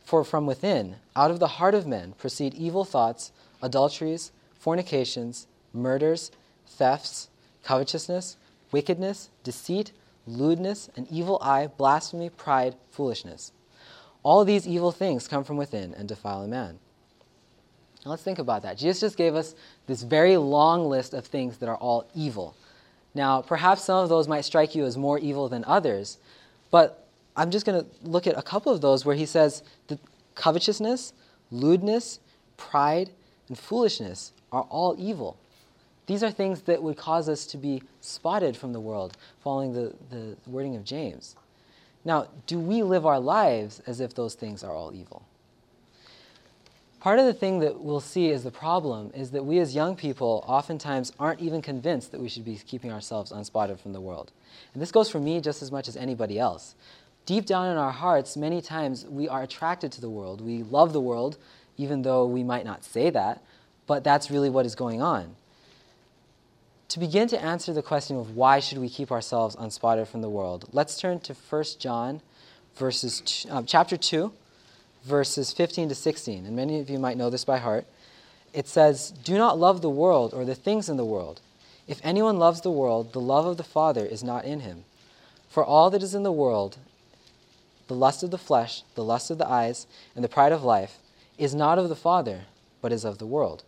For 0.04 0.24
from 0.24 0.46
within, 0.46 0.96
out 1.14 1.30
of 1.30 1.38
the 1.38 1.46
heart 1.58 1.74
of 1.74 1.86
men, 1.86 2.14
proceed 2.16 2.54
evil 2.54 2.84
thoughts, 2.84 3.32
adulteries, 3.62 4.32
fornications, 4.58 5.46
murders, 5.72 6.30
thefts, 6.66 7.28
covetousness, 7.62 8.36
wickedness, 8.72 9.30
deceit, 9.44 9.92
lewdness, 10.26 10.88
an 10.96 11.06
evil 11.10 11.38
eye, 11.42 11.66
blasphemy, 11.66 12.30
pride, 12.30 12.74
foolishness. 12.90 13.52
All 14.22 14.44
these 14.44 14.66
evil 14.66 14.92
things 14.92 15.28
come 15.28 15.44
from 15.44 15.56
within 15.56 15.94
and 15.94 16.08
defile 16.08 16.42
a 16.42 16.48
man. 16.48 16.78
Now 18.04 18.12
let's 18.12 18.22
think 18.22 18.38
about 18.38 18.62
that. 18.62 18.78
Jesus 18.78 19.00
just 19.00 19.16
gave 19.16 19.34
us 19.34 19.54
this 19.86 20.02
very 20.02 20.36
long 20.36 20.88
list 20.88 21.14
of 21.14 21.26
things 21.26 21.58
that 21.58 21.68
are 21.68 21.76
all 21.76 22.08
evil. 22.14 22.54
Now, 23.14 23.42
perhaps 23.42 23.82
some 23.82 24.02
of 24.02 24.08
those 24.08 24.28
might 24.28 24.44
strike 24.44 24.74
you 24.74 24.84
as 24.84 24.96
more 24.96 25.18
evil 25.18 25.48
than 25.48 25.64
others, 25.64 26.18
but 26.70 27.06
I'm 27.36 27.50
just 27.50 27.66
going 27.66 27.80
to 27.82 27.86
look 28.02 28.26
at 28.26 28.36
a 28.38 28.42
couple 28.42 28.72
of 28.72 28.80
those 28.80 29.04
where 29.04 29.16
he 29.16 29.26
says 29.26 29.62
that 29.88 29.98
covetousness, 30.34 31.12
lewdness, 31.50 32.20
pride, 32.56 33.10
and 33.48 33.58
foolishness 33.58 34.32
are 34.52 34.62
all 34.70 34.94
evil. 34.98 35.36
These 36.06 36.22
are 36.22 36.30
things 36.30 36.62
that 36.62 36.82
would 36.82 36.96
cause 36.96 37.28
us 37.28 37.44
to 37.46 37.58
be 37.58 37.82
spotted 38.00 38.56
from 38.56 38.72
the 38.72 38.80
world, 38.80 39.16
following 39.40 39.72
the, 39.72 39.94
the 40.10 40.36
wording 40.46 40.74
of 40.74 40.84
James. 40.84 41.36
Now, 42.04 42.28
do 42.46 42.58
we 42.58 42.82
live 42.82 43.04
our 43.04 43.20
lives 43.20 43.80
as 43.86 44.00
if 44.00 44.14
those 44.14 44.34
things 44.34 44.64
are 44.64 44.72
all 44.72 44.94
evil? 44.94 45.27
Part 47.00 47.20
of 47.20 47.26
the 47.26 47.34
thing 47.34 47.60
that 47.60 47.80
we'll 47.80 48.00
see 48.00 48.32
as 48.32 48.42
the 48.42 48.50
problem 48.50 49.12
is 49.14 49.30
that 49.30 49.44
we 49.44 49.60
as 49.60 49.72
young 49.74 49.94
people 49.94 50.44
oftentimes 50.48 51.12
aren't 51.18 51.40
even 51.40 51.62
convinced 51.62 52.10
that 52.10 52.20
we 52.20 52.28
should 52.28 52.44
be 52.44 52.56
keeping 52.56 52.90
ourselves 52.90 53.30
unspotted 53.30 53.78
from 53.78 53.92
the 53.92 54.00
world. 54.00 54.32
And 54.74 54.82
this 54.82 54.90
goes 54.90 55.08
for 55.08 55.20
me 55.20 55.40
just 55.40 55.62
as 55.62 55.70
much 55.70 55.86
as 55.86 55.96
anybody 55.96 56.40
else. 56.40 56.74
Deep 57.24 57.46
down 57.46 57.68
in 57.68 57.76
our 57.76 57.92
hearts, 57.92 58.36
many 58.36 58.60
times 58.60 59.06
we 59.06 59.28
are 59.28 59.42
attracted 59.42 59.92
to 59.92 60.00
the 60.00 60.10
world. 60.10 60.40
We 60.40 60.64
love 60.64 60.92
the 60.92 61.00
world, 61.00 61.38
even 61.76 62.02
though 62.02 62.26
we 62.26 62.42
might 62.42 62.64
not 62.64 62.84
say 62.84 63.10
that, 63.10 63.44
but 63.86 64.02
that's 64.02 64.28
really 64.30 64.50
what 64.50 64.66
is 64.66 64.74
going 64.74 65.00
on. 65.00 65.36
To 66.88 66.98
begin 66.98 67.28
to 67.28 67.40
answer 67.40 67.72
the 67.72 67.82
question 67.82 68.16
of 68.16 68.34
why 68.34 68.58
should 68.58 68.78
we 68.78 68.88
keep 68.88 69.12
ourselves 69.12 69.54
unspotted 69.56 70.08
from 70.08 70.22
the 70.22 70.30
world, 70.30 70.68
let's 70.72 70.98
turn 70.98 71.20
to 71.20 71.34
1 71.34 71.64
John 71.78 72.22
verses, 72.74 73.46
um, 73.50 73.66
chapter 73.66 73.96
2, 73.96 74.32
verses 75.04 75.52
15 75.52 75.90
to 75.90 75.94
16, 75.94 76.46
and 76.46 76.56
many 76.56 76.80
of 76.80 76.90
you 76.90 76.98
might 76.98 77.16
know 77.16 77.30
this 77.30 77.44
by 77.44 77.58
heart. 77.58 77.86
It 78.52 78.66
says, 78.66 79.10
Do 79.10 79.36
not 79.36 79.58
love 79.58 79.82
the 79.82 79.90
world 79.90 80.32
or 80.34 80.44
the 80.44 80.54
things 80.54 80.88
in 80.88 80.96
the 80.96 81.04
world. 81.04 81.40
If 81.86 82.00
anyone 82.04 82.38
loves 82.38 82.60
the 82.60 82.70
world, 82.70 83.12
the 83.12 83.20
love 83.20 83.46
of 83.46 83.56
the 83.56 83.64
Father 83.64 84.04
is 84.04 84.22
not 84.22 84.44
in 84.44 84.60
him. 84.60 84.84
For 85.48 85.64
all 85.64 85.90
that 85.90 86.02
is 86.02 86.14
in 86.14 86.22
the 86.22 86.32
world, 86.32 86.76
the 87.88 87.94
lust 87.94 88.22
of 88.22 88.30
the 88.30 88.38
flesh, 88.38 88.82
the 88.94 89.04
lust 89.04 89.30
of 89.30 89.38
the 89.38 89.48
eyes, 89.48 89.86
and 90.14 90.22
the 90.22 90.28
pride 90.28 90.52
of 90.52 90.62
life, 90.62 90.98
is 91.38 91.54
not 91.54 91.78
of 91.78 91.88
the 91.88 91.96
Father, 91.96 92.42
but 92.82 92.92
is 92.92 93.04
of 93.04 93.18
the 93.18 93.26
world. 93.26 93.64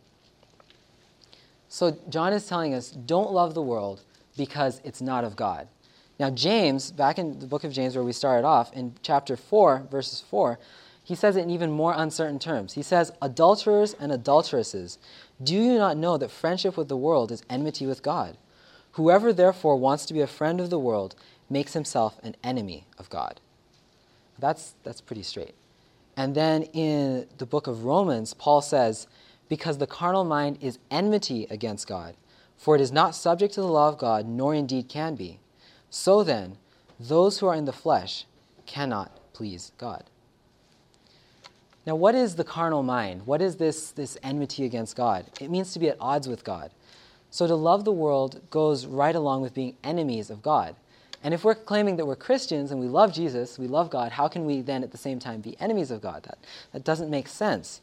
So 1.68 1.96
John 2.08 2.32
is 2.32 2.46
telling 2.46 2.74
us 2.74 2.90
don't 2.90 3.32
love 3.32 3.54
the 3.54 3.62
world 3.62 4.02
because 4.36 4.80
it's 4.84 5.00
not 5.00 5.24
of 5.24 5.36
God. 5.36 5.68
Now, 6.18 6.28
James, 6.28 6.90
back 6.90 7.18
in 7.18 7.38
the 7.38 7.46
book 7.46 7.64
of 7.64 7.72
James 7.72 7.94
where 7.94 8.04
we 8.04 8.12
started 8.12 8.46
off, 8.46 8.72
in 8.74 8.94
chapter 9.02 9.36
4, 9.36 9.86
verses 9.90 10.20
4, 10.20 10.58
he 11.10 11.16
says 11.16 11.34
it 11.34 11.42
in 11.42 11.50
even 11.50 11.72
more 11.72 11.92
uncertain 11.96 12.38
terms. 12.38 12.74
He 12.74 12.82
says, 12.82 13.10
Adulterers 13.20 13.96
and 13.98 14.12
adulteresses, 14.12 14.96
do 15.42 15.56
you 15.56 15.76
not 15.76 15.96
know 15.96 16.16
that 16.16 16.30
friendship 16.30 16.76
with 16.76 16.86
the 16.86 16.96
world 16.96 17.32
is 17.32 17.42
enmity 17.50 17.84
with 17.84 18.00
God? 18.00 18.36
Whoever 18.92 19.32
therefore 19.32 19.74
wants 19.74 20.06
to 20.06 20.14
be 20.14 20.20
a 20.20 20.28
friend 20.28 20.60
of 20.60 20.70
the 20.70 20.78
world 20.78 21.16
makes 21.48 21.72
himself 21.72 22.20
an 22.22 22.36
enemy 22.44 22.86
of 22.96 23.10
God. 23.10 23.40
That's, 24.38 24.74
that's 24.84 25.00
pretty 25.00 25.24
straight. 25.24 25.56
And 26.16 26.36
then 26.36 26.62
in 26.62 27.26
the 27.38 27.46
book 27.46 27.66
of 27.66 27.84
Romans, 27.84 28.32
Paul 28.32 28.62
says, 28.62 29.08
Because 29.48 29.78
the 29.78 29.88
carnal 29.88 30.22
mind 30.22 30.58
is 30.60 30.78
enmity 30.92 31.48
against 31.50 31.88
God, 31.88 32.14
for 32.56 32.76
it 32.76 32.80
is 32.80 32.92
not 32.92 33.16
subject 33.16 33.54
to 33.54 33.60
the 33.60 33.66
law 33.66 33.88
of 33.88 33.98
God, 33.98 34.28
nor 34.28 34.54
indeed 34.54 34.88
can 34.88 35.16
be. 35.16 35.40
So 35.90 36.22
then, 36.22 36.58
those 37.00 37.40
who 37.40 37.48
are 37.48 37.56
in 37.56 37.64
the 37.64 37.72
flesh 37.72 38.26
cannot 38.64 39.32
please 39.32 39.72
God. 39.76 40.04
Now, 41.86 41.94
what 41.96 42.14
is 42.14 42.36
the 42.36 42.44
carnal 42.44 42.82
mind? 42.82 43.26
What 43.26 43.40
is 43.40 43.56
this, 43.56 43.90
this 43.90 44.18
enmity 44.22 44.64
against 44.64 44.96
God? 44.96 45.26
It 45.40 45.50
means 45.50 45.72
to 45.72 45.78
be 45.78 45.88
at 45.88 45.96
odds 45.98 46.28
with 46.28 46.44
God. 46.44 46.70
So 47.30 47.46
to 47.46 47.54
love 47.54 47.84
the 47.84 47.92
world 47.92 48.40
goes 48.50 48.86
right 48.86 49.14
along 49.14 49.42
with 49.42 49.54
being 49.54 49.76
enemies 49.82 50.30
of 50.30 50.42
God. 50.42 50.76
And 51.22 51.34
if 51.34 51.44
we're 51.44 51.54
claiming 51.54 51.96
that 51.96 52.06
we're 52.06 52.16
Christians 52.16 52.70
and 52.70 52.80
we 52.80 52.86
love 52.86 53.12
Jesus, 53.12 53.58
we 53.58 53.66
love 53.66 53.90
God, 53.90 54.12
how 54.12 54.26
can 54.28 54.44
we 54.44 54.62
then 54.62 54.82
at 54.82 54.90
the 54.90 54.98
same 54.98 55.18
time 55.18 55.40
be 55.40 55.58
enemies 55.60 55.90
of 55.90 56.00
God? 56.00 56.22
That, 56.24 56.38
that 56.72 56.84
doesn't 56.84 57.10
make 57.10 57.28
sense. 57.28 57.80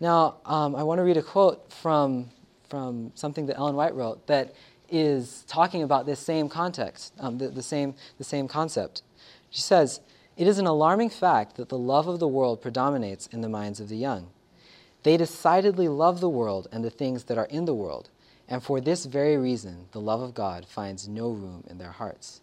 Now, 0.00 0.36
um, 0.44 0.76
I 0.76 0.82
want 0.82 0.98
to 0.98 1.02
read 1.02 1.16
a 1.16 1.22
quote 1.22 1.72
from, 1.72 2.30
from 2.68 3.12
something 3.14 3.46
that 3.46 3.58
Ellen 3.58 3.76
White 3.76 3.94
wrote 3.94 4.26
that 4.26 4.54
is 4.90 5.44
talking 5.46 5.82
about 5.82 6.06
this 6.06 6.20
same 6.20 6.48
context, 6.48 7.12
um, 7.18 7.38
the, 7.38 7.48
the, 7.48 7.62
same, 7.62 7.94
the 8.18 8.24
same 8.24 8.48
concept. 8.48 9.02
She 9.50 9.62
says, 9.62 10.00
it 10.38 10.46
is 10.46 10.58
an 10.58 10.66
alarming 10.66 11.10
fact 11.10 11.56
that 11.56 11.68
the 11.68 11.76
love 11.76 12.08
of 12.08 12.20
the 12.20 12.28
world 12.28 12.62
predominates 12.62 13.26
in 13.26 13.42
the 13.42 13.48
minds 13.48 13.80
of 13.80 13.88
the 13.88 13.96
young. 13.96 14.30
They 15.02 15.16
decidedly 15.16 15.88
love 15.88 16.20
the 16.20 16.28
world 16.28 16.68
and 16.72 16.84
the 16.84 16.90
things 16.90 17.24
that 17.24 17.36
are 17.36 17.46
in 17.46 17.66
the 17.66 17.74
world, 17.74 18.08
and 18.48 18.62
for 18.62 18.80
this 18.80 19.04
very 19.04 19.36
reason, 19.36 19.88
the 19.92 20.00
love 20.00 20.22
of 20.22 20.34
God 20.34 20.64
finds 20.64 21.06
no 21.06 21.28
room 21.28 21.64
in 21.68 21.76
their 21.76 21.90
hearts. 21.90 22.40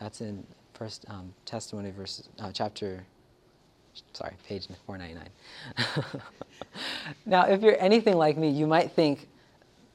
That's 0.00 0.20
in 0.20 0.46
First 0.72 1.04
um, 1.08 1.34
Testimony, 1.44 1.90
verse, 1.90 2.28
uh, 2.38 2.50
chapter, 2.52 3.04
sorry, 4.14 4.34
page 4.48 4.66
499. 4.86 6.22
now, 7.26 7.44
if 7.46 7.60
you're 7.60 7.80
anything 7.80 8.16
like 8.16 8.38
me, 8.38 8.48
you 8.48 8.66
might 8.66 8.92
think 8.92 9.28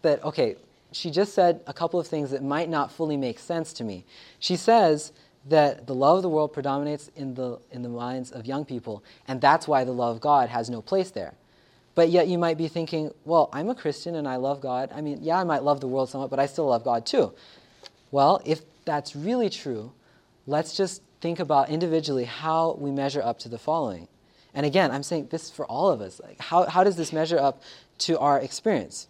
that, 0.03 0.23
okay, 0.23 0.55
she 0.91 1.09
just 1.09 1.33
said 1.33 1.61
a 1.65 1.73
couple 1.73 1.99
of 1.99 2.07
things 2.07 2.29
that 2.31 2.43
might 2.43 2.69
not 2.69 2.91
fully 2.91 3.17
make 3.17 3.39
sense 3.39 3.73
to 3.73 3.83
me. 3.83 4.05
She 4.39 4.55
says 4.55 5.11
that 5.49 5.87
the 5.87 5.95
love 5.95 6.17
of 6.17 6.23
the 6.23 6.29
world 6.29 6.53
predominates 6.53 7.09
in 7.15 7.33
the, 7.33 7.59
in 7.71 7.81
the 7.81 7.89
minds 7.89 8.31
of 8.31 8.45
young 8.45 8.65
people, 8.65 9.03
and 9.27 9.39
that's 9.39 9.67
why 9.67 9.83
the 9.83 9.91
love 9.91 10.15
of 10.15 10.21
God 10.21 10.49
has 10.49 10.69
no 10.69 10.81
place 10.81 11.11
there. 11.11 11.33
But 11.95 12.09
yet 12.09 12.27
you 12.27 12.37
might 12.37 12.57
be 12.57 12.67
thinking, 12.67 13.11
well, 13.25 13.49
I'm 13.51 13.69
a 13.69 13.75
Christian 13.75 14.15
and 14.15 14.27
I 14.27 14.35
love 14.35 14.61
God. 14.61 14.91
I 14.93 15.01
mean, 15.01 15.19
yeah, 15.23 15.39
I 15.39 15.43
might 15.43 15.63
love 15.63 15.81
the 15.81 15.87
world 15.87 16.09
somewhat, 16.09 16.29
but 16.29 16.39
I 16.39 16.45
still 16.45 16.67
love 16.67 16.83
God 16.83 17.07
too. 17.07 17.33
Well, 18.11 18.39
if 18.45 18.61
that's 18.85 19.15
really 19.15 19.49
true, 19.49 19.91
let's 20.45 20.77
just 20.77 21.01
think 21.21 21.39
about 21.39 21.69
individually 21.69 22.25
how 22.25 22.75
we 22.79 22.91
measure 22.91 23.21
up 23.23 23.39
to 23.39 23.49
the 23.49 23.57
following. 23.57 24.07
And 24.53 24.65
again, 24.65 24.91
I'm 24.91 25.01
saying 25.01 25.29
this 25.31 25.49
for 25.49 25.65
all 25.65 25.89
of 25.89 26.01
us. 26.01 26.21
Like, 26.23 26.39
how, 26.39 26.65
how 26.65 26.83
does 26.83 26.97
this 26.97 27.11
measure 27.11 27.39
up 27.39 27.63
to 27.99 28.19
our 28.19 28.39
experience? 28.39 29.07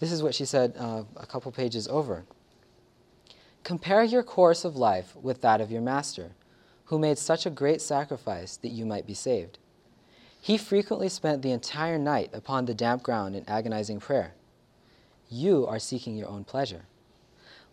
This 0.00 0.12
is 0.12 0.22
what 0.22 0.34
she 0.34 0.44
said 0.44 0.74
uh, 0.78 1.04
a 1.16 1.26
couple 1.26 1.50
pages 1.52 1.88
over. 1.88 2.24
Compare 3.62 4.04
your 4.04 4.22
course 4.22 4.64
of 4.64 4.76
life 4.76 5.14
with 5.14 5.42
that 5.42 5.60
of 5.60 5.70
your 5.70 5.82
Master, 5.82 6.32
who 6.86 6.98
made 6.98 7.18
such 7.18 7.46
a 7.46 7.50
great 7.50 7.80
sacrifice 7.80 8.56
that 8.56 8.70
you 8.70 8.84
might 8.84 9.06
be 9.06 9.14
saved. 9.14 9.58
He 10.40 10.56
frequently 10.56 11.08
spent 11.08 11.42
the 11.42 11.52
entire 11.52 11.98
night 11.98 12.30
upon 12.32 12.64
the 12.64 12.74
damp 12.74 13.02
ground 13.02 13.36
in 13.36 13.48
agonizing 13.48 14.00
prayer. 14.00 14.32
You 15.28 15.66
are 15.66 15.78
seeking 15.78 16.16
your 16.16 16.28
own 16.28 16.44
pleasure. 16.44 16.86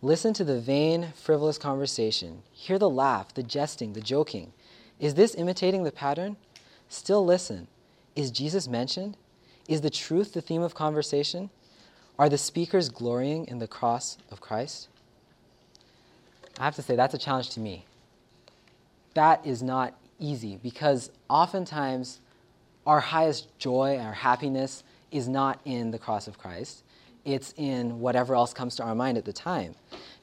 Listen 0.02 0.32
to 0.34 0.44
the 0.44 0.60
vain, 0.60 1.12
frivolous 1.16 1.58
conversation. 1.58 2.42
Hear 2.52 2.78
the 2.78 2.90
laugh, 2.90 3.34
the 3.34 3.42
jesting, 3.42 3.94
the 3.94 4.00
joking. 4.00 4.52
Is 5.00 5.14
this 5.14 5.34
imitating 5.34 5.82
the 5.82 5.90
pattern? 5.90 6.36
Still 6.88 7.24
listen. 7.24 7.66
Is 8.14 8.30
Jesus 8.30 8.68
mentioned? 8.68 9.16
Is 9.66 9.80
the 9.80 9.90
truth 9.90 10.34
the 10.34 10.40
theme 10.40 10.62
of 10.62 10.74
conversation? 10.74 11.50
Are 12.18 12.28
the 12.28 12.38
speakers 12.38 12.90
glorying 12.90 13.46
in 13.46 13.58
the 13.58 13.66
cross 13.66 14.18
of 14.30 14.40
Christ? 14.40 14.88
I 16.58 16.64
have 16.64 16.74
to 16.76 16.82
say, 16.82 16.96
that's 16.96 17.14
a 17.14 17.18
challenge 17.18 17.50
to 17.50 17.60
me. 17.60 17.84
That 19.14 19.46
is 19.46 19.62
not 19.62 19.94
easy 20.18 20.58
because 20.62 21.10
oftentimes 21.28 22.20
our 22.88 23.00
highest 23.00 23.46
joy, 23.58 23.96
and 23.98 24.06
our 24.06 24.14
happiness, 24.14 24.82
is 25.12 25.28
not 25.28 25.60
in 25.66 25.90
the 25.90 25.98
cross 25.98 26.26
of 26.26 26.38
Christ. 26.38 26.82
It's 27.26 27.52
in 27.58 28.00
whatever 28.00 28.34
else 28.34 28.54
comes 28.54 28.76
to 28.76 28.82
our 28.82 28.94
mind 28.94 29.18
at 29.18 29.26
the 29.26 29.32
time. 29.32 29.74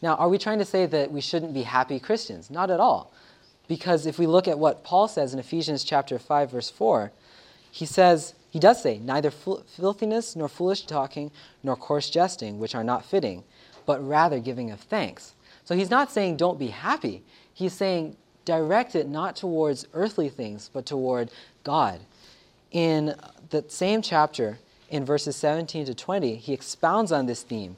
Now, 0.02 0.15
are 0.15 0.30
we 0.30 0.39
trying 0.39 0.58
to 0.58 0.65
say 0.65 0.88
that 0.88 1.12
we 1.12 1.21
shouldn't 1.21 1.54
be 1.54 1.62
happy 1.62 2.00
Christians? 2.00 2.50
Not 2.50 2.71
at 2.71 2.80
all. 2.80 3.13
Because 3.67 4.08
if 4.08 4.17
we 4.17 4.26
look 4.26 4.48
at 4.48 4.58
what 4.58 4.84
Paul 4.84 5.08
says 5.08 5.32
in 5.32 5.39
Ephesians 5.39 5.84
chapter 5.84 6.17
5 6.17 6.52
verse 6.52 6.71
4, 6.71 7.12
he 7.69 7.86
says, 7.86 8.34
he 8.50 8.60
does 8.60 8.82
say, 8.82 8.98
neither 8.98 9.30
filthiness 9.30 10.36
nor 10.36 10.48
foolish 10.48 10.88
talking 10.88 11.30
nor 11.62 11.76
coarse 11.76 12.10
jesting, 12.10 12.58
which 12.58 12.74
are 12.74 12.84
not 12.84 13.06
fitting, 13.06 13.43
but 13.86 14.06
rather 14.06 14.39
giving 14.39 14.71
of 14.71 14.80
thanks. 14.80 15.35
So 15.65 15.75
he's 15.75 15.89
not 15.89 16.12
saying 16.12 16.38
don't 16.38 16.60
be 16.60 16.67
happy. 16.67 17.23
He's 17.54 17.73
saying 17.73 18.15
direct 18.45 18.95
it 18.95 19.10
not 19.10 19.36
towards 19.36 19.88
earthly 19.93 20.30
things, 20.30 20.69
but 20.71 20.86
toward 20.86 21.32
God. 21.63 21.99
In 22.71 23.15
the 23.49 23.65
same 23.67 24.01
chapter, 24.01 24.60
in 24.89 25.04
verses 25.04 25.36
17 25.36 25.86
to 25.88 25.95
20, 25.95 26.36
he 26.36 26.54
expounds 26.54 27.12
on 27.12 27.25
this 27.25 27.43
theme 27.43 27.75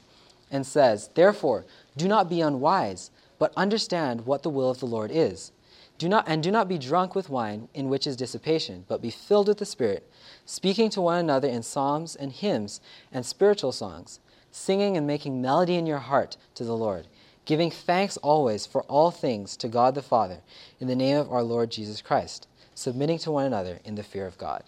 and 0.50 0.66
says, 0.66 1.08
Therefore, 1.14 1.64
do 1.96 2.06
not 2.06 2.28
be 2.28 2.40
unwise, 2.40 3.10
but 3.38 3.52
understand 3.56 4.26
what 4.26 4.42
the 4.42 4.50
will 4.50 4.70
of 4.70 4.80
the 4.80 4.86
Lord 4.86 5.10
is. 5.10 5.52
Do 5.96 6.08
not, 6.08 6.28
and 6.28 6.42
do 6.42 6.50
not 6.50 6.68
be 6.68 6.78
drunk 6.78 7.14
with 7.14 7.28
wine, 7.28 7.68
in 7.74 7.88
which 7.88 8.06
is 8.06 8.16
dissipation, 8.16 8.84
but 8.86 9.02
be 9.02 9.10
filled 9.10 9.48
with 9.48 9.58
the 9.58 9.66
Spirit, 9.66 10.08
speaking 10.44 10.90
to 10.90 11.00
one 11.00 11.18
another 11.18 11.48
in 11.48 11.62
psalms 11.62 12.14
and 12.14 12.30
hymns 12.30 12.80
and 13.10 13.26
spiritual 13.26 13.72
songs, 13.72 14.20
singing 14.52 14.96
and 14.96 15.06
making 15.06 15.42
melody 15.42 15.74
in 15.74 15.86
your 15.86 15.98
heart 15.98 16.36
to 16.54 16.64
the 16.64 16.76
Lord, 16.76 17.08
giving 17.48 17.70
thanks 17.70 18.18
always 18.18 18.66
for 18.66 18.82
all 18.82 19.10
things 19.10 19.56
to 19.56 19.68
God 19.68 19.94
the 19.94 20.02
Father, 20.02 20.40
in 20.80 20.86
the 20.86 20.94
name 20.94 21.16
of 21.16 21.32
our 21.32 21.42
Lord 21.42 21.70
Jesus 21.70 22.02
Christ, 22.02 22.46
submitting 22.74 23.16
to 23.20 23.30
one 23.30 23.46
another 23.46 23.80
in 23.86 23.94
the 23.94 24.02
fear 24.02 24.26
of 24.26 24.36
God. 24.36 24.62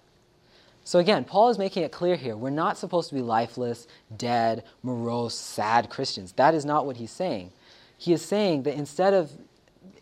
So 0.83 0.99
again, 0.99 1.25
Paul 1.25 1.51
is 1.51 1.59
making 1.59 1.83
it 1.83 1.93
clear 1.93 2.17
here 2.17 2.39
we're 2.39 2.49
not 2.49 2.79
supposed 2.79 3.11
to 3.11 3.15
be 3.15 3.21
lifeless, 3.21 3.87
dead, 4.17 4.65
morose, 4.83 5.35
sad 5.35 5.91
Christians. 5.91 6.33
That 6.33 6.55
is 6.55 6.65
not 6.65 6.87
what 6.87 6.97
he's 6.97 7.11
saying. 7.11 7.53
He 7.99 8.15
is 8.15 8.25
saying 8.25 8.63
that 8.63 8.75
instead 8.75 9.13
of 9.13 9.31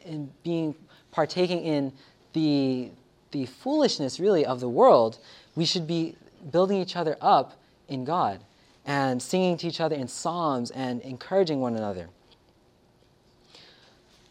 in 0.05 0.31
being 0.45 0.77
partaking 1.11 1.65
in 1.65 1.93
the, 2.33 2.91
the 3.33 3.47
foolishness 3.47 4.21
really 4.21 4.47
of 4.47 4.61
the 4.61 4.69
world, 4.69 5.19
we 5.57 5.65
should 5.65 5.89
be 5.89 6.15
building 6.53 6.81
each 6.81 6.95
other 6.95 7.17
up 7.21 7.59
in 7.89 8.05
God 8.05 8.39
and 8.87 9.21
singing 9.21 9.57
to 9.57 9.67
each 9.67 9.81
other 9.81 9.97
in 9.97 10.07
psalms 10.07 10.71
and 10.71 11.01
encouraging 11.01 11.61
one 11.61 11.75
another. 11.75 12.09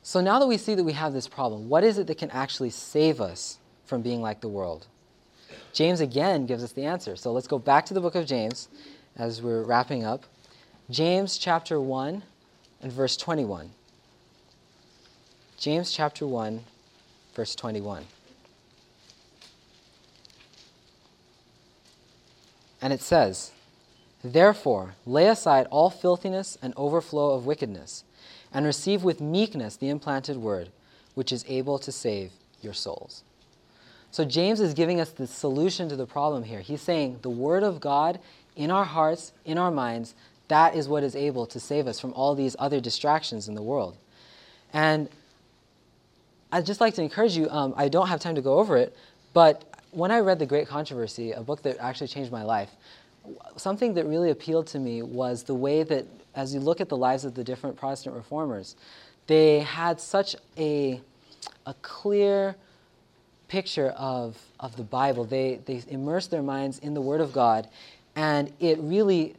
So 0.07 0.21
now 0.21 0.39
that 0.39 0.47
we 0.47 0.57
see 0.57 0.73
that 0.73 0.85
we 0.85 0.93
have 0.93 1.11
this 1.11 1.27
problem, 1.27 1.67
what 1.67 1.83
is 1.83 1.97
it 1.97 2.07
that 2.07 2.17
can 2.17 2.31
actually 2.31 2.69
save 2.69 3.19
us 3.19 3.57
from 3.83 4.01
being 4.01 4.21
like 4.21 4.39
the 4.39 4.47
world? 4.47 4.87
James 5.73 5.99
again 5.99 6.45
gives 6.45 6.63
us 6.63 6.71
the 6.71 6.85
answer. 6.85 7.17
So 7.17 7.33
let's 7.33 7.45
go 7.45 7.59
back 7.59 7.85
to 7.87 7.93
the 7.93 7.99
book 7.99 8.15
of 8.15 8.25
James 8.25 8.69
as 9.17 9.41
we're 9.41 9.63
wrapping 9.63 10.05
up. 10.05 10.23
James 10.89 11.37
chapter 11.37 11.81
1 11.81 12.23
and 12.81 12.89
verse 12.89 13.17
21. 13.17 13.71
James 15.59 15.91
chapter 15.91 16.25
1, 16.25 16.63
verse 17.35 17.53
21. 17.53 18.05
And 22.81 22.93
it 22.93 23.01
says, 23.01 23.51
Therefore, 24.23 24.95
lay 25.05 25.27
aside 25.27 25.67
all 25.69 25.89
filthiness 25.89 26.57
and 26.61 26.73
overflow 26.77 27.35
of 27.35 27.45
wickedness, 27.45 28.05
and 28.53 28.65
receive 28.65 29.03
with 29.03 29.21
meekness 29.21 29.75
the 29.75 29.89
implanted 29.89 30.37
word, 30.37 30.69
which 31.15 31.31
is 31.31 31.45
able 31.47 31.79
to 31.79 31.91
save 31.91 32.31
your 32.61 32.73
souls. 32.73 33.23
So 34.11 34.25
James 34.25 34.59
is 34.59 34.73
giving 34.73 34.99
us 34.99 35.09
the 35.09 35.27
solution 35.27 35.89
to 35.89 35.95
the 35.95 36.05
problem 36.05 36.43
here. 36.43 36.61
He's 36.61 36.81
saying 36.81 37.19
the 37.21 37.29
Word 37.29 37.63
of 37.63 37.79
God 37.79 38.19
in 38.55 38.71
our 38.71 38.85
hearts, 38.85 39.33
in 39.45 39.57
our 39.57 39.71
minds, 39.71 40.15
that 40.47 40.75
is 40.75 40.87
what 40.87 41.03
is 41.03 41.15
able 41.15 41.45
to 41.47 41.59
save 41.59 41.87
us 41.87 41.99
from 41.99 42.13
all 42.13 42.33
these 42.33 42.55
other 42.57 42.79
distractions 42.79 43.47
in 43.47 43.55
the 43.55 43.61
world. 43.61 43.97
And 44.73 45.09
I'd 46.51 46.65
just 46.65 46.79
like 46.79 46.95
to 46.95 47.01
encourage 47.01 47.35
you, 47.35 47.49
um, 47.49 47.73
I 47.75 47.89
don't 47.89 48.07
have 48.07 48.19
time 48.19 48.35
to 48.35 48.41
go 48.41 48.57
over 48.57 48.77
it, 48.77 48.95
but 49.33 49.63
when 49.91 50.11
I 50.11 50.19
read 50.19 50.39
The 50.39 50.45
Great 50.45 50.67
Controversy, 50.67 51.33
a 51.33 51.41
book 51.41 51.61
that 51.63 51.77
actually 51.79 52.07
changed 52.07 52.31
my 52.31 52.43
life, 52.43 52.69
something 53.55 53.93
that 53.95 54.05
really 54.05 54.31
appealed 54.31 54.67
to 54.67 54.79
me 54.79 55.01
was 55.01 55.43
the 55.43 55.55
way 55.55 55.83
that, 55.83 56.05
as 56.35 56.53
you 56.53 56.59
look 56.59 56.81
at 56.81 56.89
the 56.89 56.97
lives 56.97 57.25
of 57.25 57.35
the 57.35 57.43
different 57.43 57.75
Protestant 57.75 58.15
reformers, 58.15 58.75
they 59.27 59.59
had 59.59 59.99
such 59.99 60.35
a, 60.57 61.01
a 61.65 61.73
clear, 61.81 62.55
picture 63.47 63.89
of, 63.97 64.37
of 64.59 64.75
the 64.75 64.83
Bible. 64.83 65.23
They, 65.25 65.59
they 65.65 65.81
immersed 65.87 66.31
their 66.31 66.41
minds 66.41 66.79
in 66.79 66.93
the 66.93 67.01
Word 67.01 67.21
of 67.21 67.33
God, 67.33 67.67
and 68.15 68.51
it 68.59 68.77
really 68.79 69.35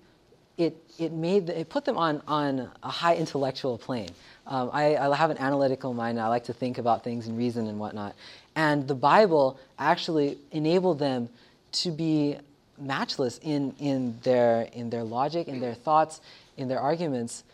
it, 0.57 0.77
it, 0.99 1.13
made, 1.13 1.49
it 1.51 1.69
put 1.69 1.85
them 1.85 1.97
on, 1.97 2.21
on 2.27 2.71
a 2.83 2.89
high 2.89 3.15
intellectual 3.15 3.79
plane. 3.79 4.11
Um, 4.47 4.71
I, 4.73 4.97
I, 4.97 5.15
have 5.15 5.31
an 5.31 5.39
analytical 5.39 5.95
mind. 5.95 6.19
I 6.19 6.27
like 6.27 6.45
to 6.45 6.53
think 6.53 6.79
about 6.79 7.05
things 7.05 7.29
and 7.29 7.39
reason 7.39 7.69
and 7.69 7.79
whatnot. 7.79 8.17
And 8.57 8.89
the 8.89 8.95
Bible 8.95 9.61
actually 9.79 10.37
enabled 10.51 10.99
them 10.99 11.29
to 11.73 11.93
be 11.93 12.39
matchless 12.81 13.39
in, 13.43 13.75
in, 13.79 14.19
their, 14.23 14.63
in 14.73 14.91
their 14.91 15.05
logic, 15.05 15.49
in 15.49 15.61
their 15.61 15.75
thoughts, 15.75 16.21
in 16.57 16.69
their 16.69 16.81
arguments 16.81 17.45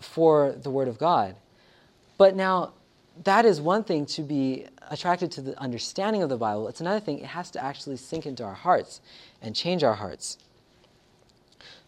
for 0.00 0.52
the 0.52 0.70
Word 0.70 0.88
of 0.88 0.98
God. 0.98 1.36
But 2.18 2.36
now, 2.36 2.72
that 3.24 3.44
is 3.44 3.60
one 3.60 3.84
thing 3.84 4.06
to 4.06 4.22
be 4.22 4.66
attracted 4.90 5.30
to 5.32 5.42
the 5.42 5.58
understanding 5.58 6.22
of 6.22 6.28
the 6.28 6.36
Bible. 6.36 6.68
It's 6.68 6.80
another 6.80 7.00
thing, 7.00 7.18
it 7.18 7.26
has 7.26 7.50
to 7.52 7.62
actually 7.62 7.96
sink 7.96 8.26
into 8.26 8.44
our 8.44 8.54
hearts 8.54 9.00
and 9.42 9.54
change 9.54 9.84
our 9.84 9.94
hearts. 9.94 10.38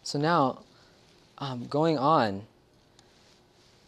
So 0.03 0.19
now, 0.19 0.63
um, 1.37 1.65
going 1.67 1.97
on, 1.97 2.43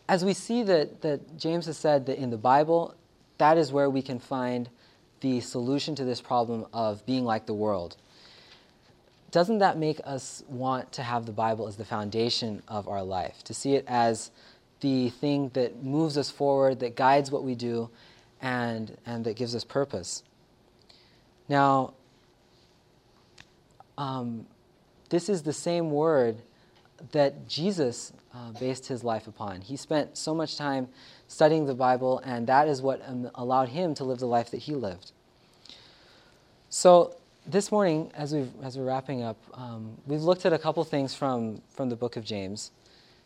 as 0.08 0.24
we 0.24 0.34
see 0.34 0.64
that, 0.64 1.02
that 1.02 1.38
James 1.38 1.66
has 1.66 1.78
said 1.78 2.06
that 2.06 2.18
in 2.18 2.30
the 2.30 2.38
Bible, 2.38 2.96
that 3.38 3.58
is 3.58 3.72
where 3.72 3.90
we 3.90 4.02
can 4.02 4.20
find 4.20 4.70
the 5.22 5.40
solution 5.40 5.96
to 5.96 6.06
this 6.06 6.22
problem 6.22 6.66
of 6.74 7.06
being 7.06 7.26
like 7.26 7.46
the 7.46 7.54
world. 7.54 7.98
Doesn't 9.36 9.58
that 9.58 9.78
make 9.78 10.00
us 10.06 10.46
want 10.48 10.94
to 10.94 11.04
have 11.04 11.26
the 11.26 11.34
Bible 11.34 11.68
as 11.68 11.76
the 11.76 11.84
foundation 11.84 12.64
of 12.70 12.88
our 12.88 13.04
life? 13.04 13.44
To 13.44 13.54
see 13.54 13.74
it 13.74 13.84
as 13.86 14.32
the 14.80 15.10
thing 15.10 15.52
that 15.56 15.84
moves 15.84 16.18
us 16.18 16.32
forward, 16.32 16.80
that 16.80 16.96
guides 16.96 17.32
what 17.32 17.44
we 17.44 17.54
do, 17.54 17.90
and, 18.42 18.98
and 19.06 19.26
that 19.26 19.36
gives 19.36 19.54
us 19.54 19.66
purpose. 19.66 20.24
Now, 21.50 21.96
um, 23.98 24.46
this 25.10 25.28
is 25.28 25.44
the 25.44 25.52
same 25.52 25.92
word 25.92 26.38
that 27.12 27.46
Jesus 27.46 28.14
uh, 28.34 28.52
based 28.58 28.88
his 28.88 29.04
life 29.04 29.28
upon. 29.28 29.60
He 29.60 29.76
spent 29.76 30.18
so 30.18 30.34
much 30.34 30.56
time 30.56 30.88
studying 31.28 31.66
the 31.66 31.76
Bible, 31.76 32.22
and 32.24 32.48
that 32.48 32.70
is 32.70 32.82
what 32.82 33.02
um, 33.06 33.30
allowed 33.36 33.68
him 33.68 33.96
to 33.96 34.06
live 34.06 34.20
the 34.20 34.28
life 34.28 34.50
that 34.52 34.60
he 34.60 34.76
lived. 34.76 35.12
So, 36.70 37.18
this 37.48 37.72
morning, 37.72 38.12
as, 38.16 38.34
we 38.34 38.48
as 38.64 38.78
we're 38.78 38.86
wrapping 38.86 39.22
up, 39.22 39.38
um, 39.54 39.98
we've 40.08 40.24
looked 40.24 40.46
at 40.46 40.54
a 40.54 40.58
couple 40.58 40.84
things 40.84 41.14
from, 41.14 41.62
from 41.70 41.90
the 41.90 41.96
book 41.96 42.16
of 42.16 42.24
James. 42.24 42.72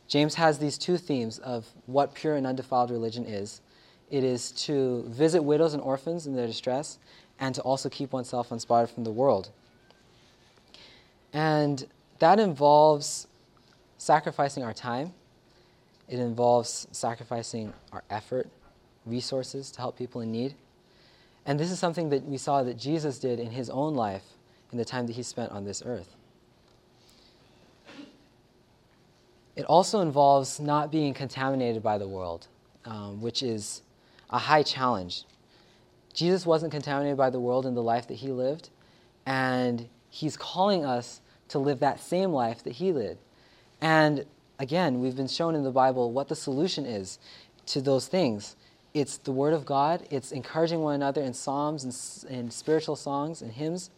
James 0.07 0.35
has 0.35 0.57
these 0.57 0.77
two 0.77 0.97
themes 0.97 1.39
of 1.39 1.67
what 1.85 2.13
pure 2.13 2.35
and 2.35 2.45
undefiled 2.45 2.91
religion 2.91 3.25
is. 3.25 3.61
It 4.09 4.23
is 4.23 4.51
to 4.63 5.03
visit 5.07 5.43
widows 5.43 5.73
and 5.73 5.81
orphans 5.81 6.27
in 6.27 6.35
their 6.35 6.47
distress 6.47 6.97
and 7.39 7.55
to 7.55 7.61
also 7.61 7.89
keep 7.89 8.11
oneself 8.11 8.51
unspotted 8.51 8.89
from 8.89 9.03
the 9.03 9.11
world. 9.11 9.51
And 11.31 11.85
that 12.17 12.39
involves 12.39 13.27
sacrificing 13.97 14.63
our 14.63 14.73
time, 14.73 15.13
it 16.07 16.19
involves 16.19 16.87
sacrificing 16.91 17.71
our 17.93 18.03
effort, 18.09 18.49
resources 19.05 19.71
to 19.71 19.79
help 19.79 19.97
people 19.97 20.21
in 20.21 20.31
need. 20.31 20.55
And 21.49 21.59
this 21.59 21.71
is 21.71 21.79
something 21.79 22.09
that 22.09 22.25
we 22.25 22.37
saw 22.37 22.61
that 22.61 22.77
Jesus 22.77 23.17
did 23.17 23.39
in 23.39 23.49
his 23.49 23.71
own 23.71 23.95
life 23.95 24.21
in 24.71 24.77
the 24.77 24.85
time 24.85 25.07
that 25.07 25.15
he 25.15 25.23
spent 25.23 25.51
on 25.51 25.65
this 25.65 25.81
earth. 25.83 26.15
It 29.55 29.65
also 29.65 30.01
involves 30.01 30.59
not 30.59 30.91
being 30.91 31.11
contaminated 31.15 31.81
by 31.81 31.97
the 31.97 32.07
world, 32.07 32.45
um, 32.85 33.19
which 33.19 33.41
is 33.41 33.81
a 34.29 34.37
high 34.37 34.61
challenge. 34.61 35.23
Jesus 36.13 36.45
wasn't 36.45 36.71
contaminated 36.71 37.17
by 37.17 37.31
the 37.31 37.39
world 37.39 37.65
in 37.65 37.73
the 37.73 37.81
life 37.81 38.07
that 38.09 38.17
he 38.17 38.27
lived, 38.27 38.69
and 39.25 39.89
he's 40.11 40.37
calling 40.37 40.85
us 40.85 41.19
to 41.47 41.57
live 41.57 41.79
that 41.79 41.99
same 41.99 42.31
life 42.31 42.63
that 42.63 42.73
he 42.73 42.91
lived. 42.91 43.21
And 43.81 44.23
again, 44.59 44.99
we've 44.99 45.15
been 45.15 45.27
shown 45.27 45.55
in 45.55 45.63
the 45.63 45.71
Bible 45.71 46.11
what 46.11 46.27
the 46.27 46.35
solution 46.35 46.85
is 46.85 47.17
to 47.65 47.81
those 47.81 48.07
things. 48.07 48.55
It's 48.93 49.17
the 49.17 49.31
Word 49.31 49.53
of 49.53 49.65
God, 49.65 50.07
it's 50.09 50.31
encouraging 50.31 50.81
one 50.81 50.95
another 50.95 51.21
in 51.21 51.33
psalms 51.33 51.83
and, 51.83 52.33
and 52.39 52.51
spiritual 52.51 52.95
songs 52.95 53.41
and 53.41 53.51
hymns. 53.51 53.91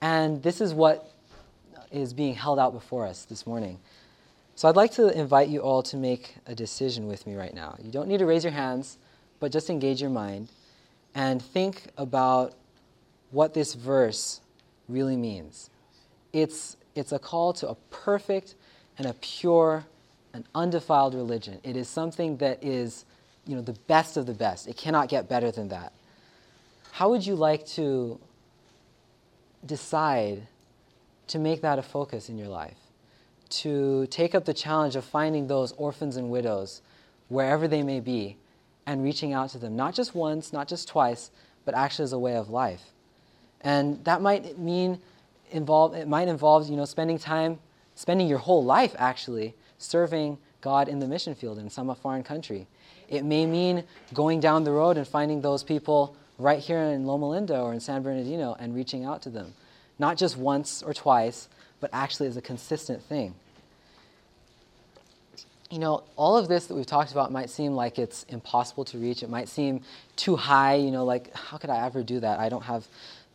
And 0.00 0.42
this 0.42 0.60
is 0.60 0.74
what 0.74 1.12
is 1.90 2.12
being 2.12 2.34
held 2.34 2.58
out 2.58 2.72
before 2.72 3.06
us 3.06 3.24
this 3.24 3.46
morning. 3.46 3.78
So 4.54 4.68
I'd 4.68 4.76
like 4.76 4.92
to 4.94 5.16
invite 5.16 5.48
you 5.48 5.60
all 5.60 5.82
to 5.84 5.96
make 5.96 6.34
a 6.46 6.54
decision 6.54 7.06
with 7.06 7.26
me 7.26 7.36
right 7.36 7.54
now. 7.54 7.76
You 7.80 7.92
don't 7.92 8.08
need 8.08 8.18
to 8.18 8.26
raise 8.26 8.42
your 8.42 8.52
hands, 8.52 8.98
but 9.38 9.52
just 9.52 9.70
engage 9.70 10.00
your 10.00 10.10
mind 10.10 10.48
and 11.14 11.40
think 11.40 11.84
about 11.96 12.54
what 13.30 13.54
this 13.54 13.74
verse 13.74 14.40
really 14.88 15.16
means. 15.16 15.70
It's, 16.32 16.76
it's 16.94 17.12
a 17.12 17.18
call 17.18 17.52
to 17.54 17.68
a 17.68 17.74
perfect 17.90 18.56
and 18.98 19.06
a 19.06 19.14
pure 19.14 19.86
and 20.34 20.44
undefiled 20.54 21.14
religion. 21.14 21.60
It 21.62 21.76
is 21.76 21.88
something 21.88 22.36
that 22.38 22.62
is 22.62 23.04
you 23.48 23.56
know, 23.56 23.62
the 23.62 23.72
best 23.88 24.16
of 24.16 24.26
the 24.26 24.34
best. 24.34 24.68
It 24.68 24.76
cannot 24.76 25.08
get 25.08 25.28
better 25.28 25.50
than 25.50 25.68
that. 25.68 25.92
How 26.92 27.08
would 27.08 27.26
you 27.26 27.34
like 27.34 27.66
to 27.68 28.20
decide 29.64 30.46
to 31.28 31.38
make 31.38 31.62
that 31.62 31.78
a 31.78 31.82
focus 31.82 32.28
in 32.28 32.36
your 32.36 32.48
life? 32.48 32.76
To 33.50 34.06
take 34.08 34.34
up 34.34 34.44
the 34.44 34.52
challenge 34.52 34.94
of 34.96 35.04
finding 35.04 35.46
those 35.46 35.72
orphans 35.72 36.16
and 36.16 36.28
widows 36.30 36.82
wherever 37.28 37.66
they 37.66 37.82
may 37.82 38.00
be 38.00 38.36
and 38.86 39.02
reaching 39.02 39.32
out 39.32 39.50
to 39.50 39.58
them, 39.58 39.74
not 39.74 39.94
just 39.94 40.14
once, 40.14 40.52
not 40.52 40.68
just 40.68 40.86
twice, 40.86 41.30
but 41.64 41.74
actually 41.74 42.04
as 42.04 42.12
a 42.12 42.18
way 42.18 42.36
of 42.36 42.50
life. 42.50 42.82
And 43.62 44.04
that 44.04 44.20
might 44.20 44.58
mean 44.58 45.00
involve 45.50 45.94
it 45.94 46.06
might 46.06 46.28
involve, 46.28 46.68
you 46.68 46.76
know, 46.76 46.84
spending 46.84 47.18
time, 47.18 47.58
spending 47.94 48.28
your 48.28 48.38
whole 48.38 48.64
life 48.64 48.94
actually 48.98 49.54
serving 49.78 50.38
God 50.60 50.88
in 50.88 50.98
the 50.98 51.06
mission 51.06 51.34
field 51.34 51.58
in 51.58 51.70
some 51.70 51.94
foreign 51.94 52.22
country. 52.22 52.66
It 53.08 53.24
may 53.24 53.46
mean 53.46 53.84
going 54.12 54.40
down 54.40 54.64
the 54.64 54.72
road 54.72 54.96
and 54.96 55.06
finding 55.06 55.40
those 55.40 55.62
people 55.62 56.14
right 56.38 56.58
here 56.58 56.78
in 56.78 57.06
Loma 57.06 57.30
Linda 57.30 57.58
or 57.60 57.72
in 57.72 57.80
San 57.80 58.02
Bernardino 58.02 58.56
and 58.58 58.74
reaching 58.74 59.04
out 59.04 59.22
to 59.22 59.30
them. 59.30 59.54
Not 59.98 60.16
just 60.16 60.36
once 60.36 60.82
or 60.82 60.94
twice, 60.94 61.48
but 61.80 61.90
actually 61.92 62.28
as 62.28 62.36
a 62.36 62.42
consistent 62.42 63.02
thing. 63.02 63.34
You 65.70 65.78
know, 65.78 66.04
all 66.16 66.36
of 66.36 66.48
this 66.48 66.66
that 66.66 66.74
we've 66.74 66.86
talked 66.86 67.12
about 67.12 67.30
might 67.30 67.50
seem 67.50 67.72
like 67.74 67.98
it's 67.98 68.24
impossible 68.28 68.84
to 68.86 68.98
reach. 68.98 69.22
It 69.22 69.28
might 69.28 69.48
seem 69.48 69.82
too 70.16 70.36
high, 70.36 70.76
you 70.76 70.90
know, 70.90 71.04
like, 71.04 71.34
how 71.34 71.58
could 71.58 71.68
I 71.70 71.84
ever 71.84 72.02
do 72.02 72.20
that? 72.20 72.38
I 72.38 72.48
don't 72.48 72.62
have 72.62 72.86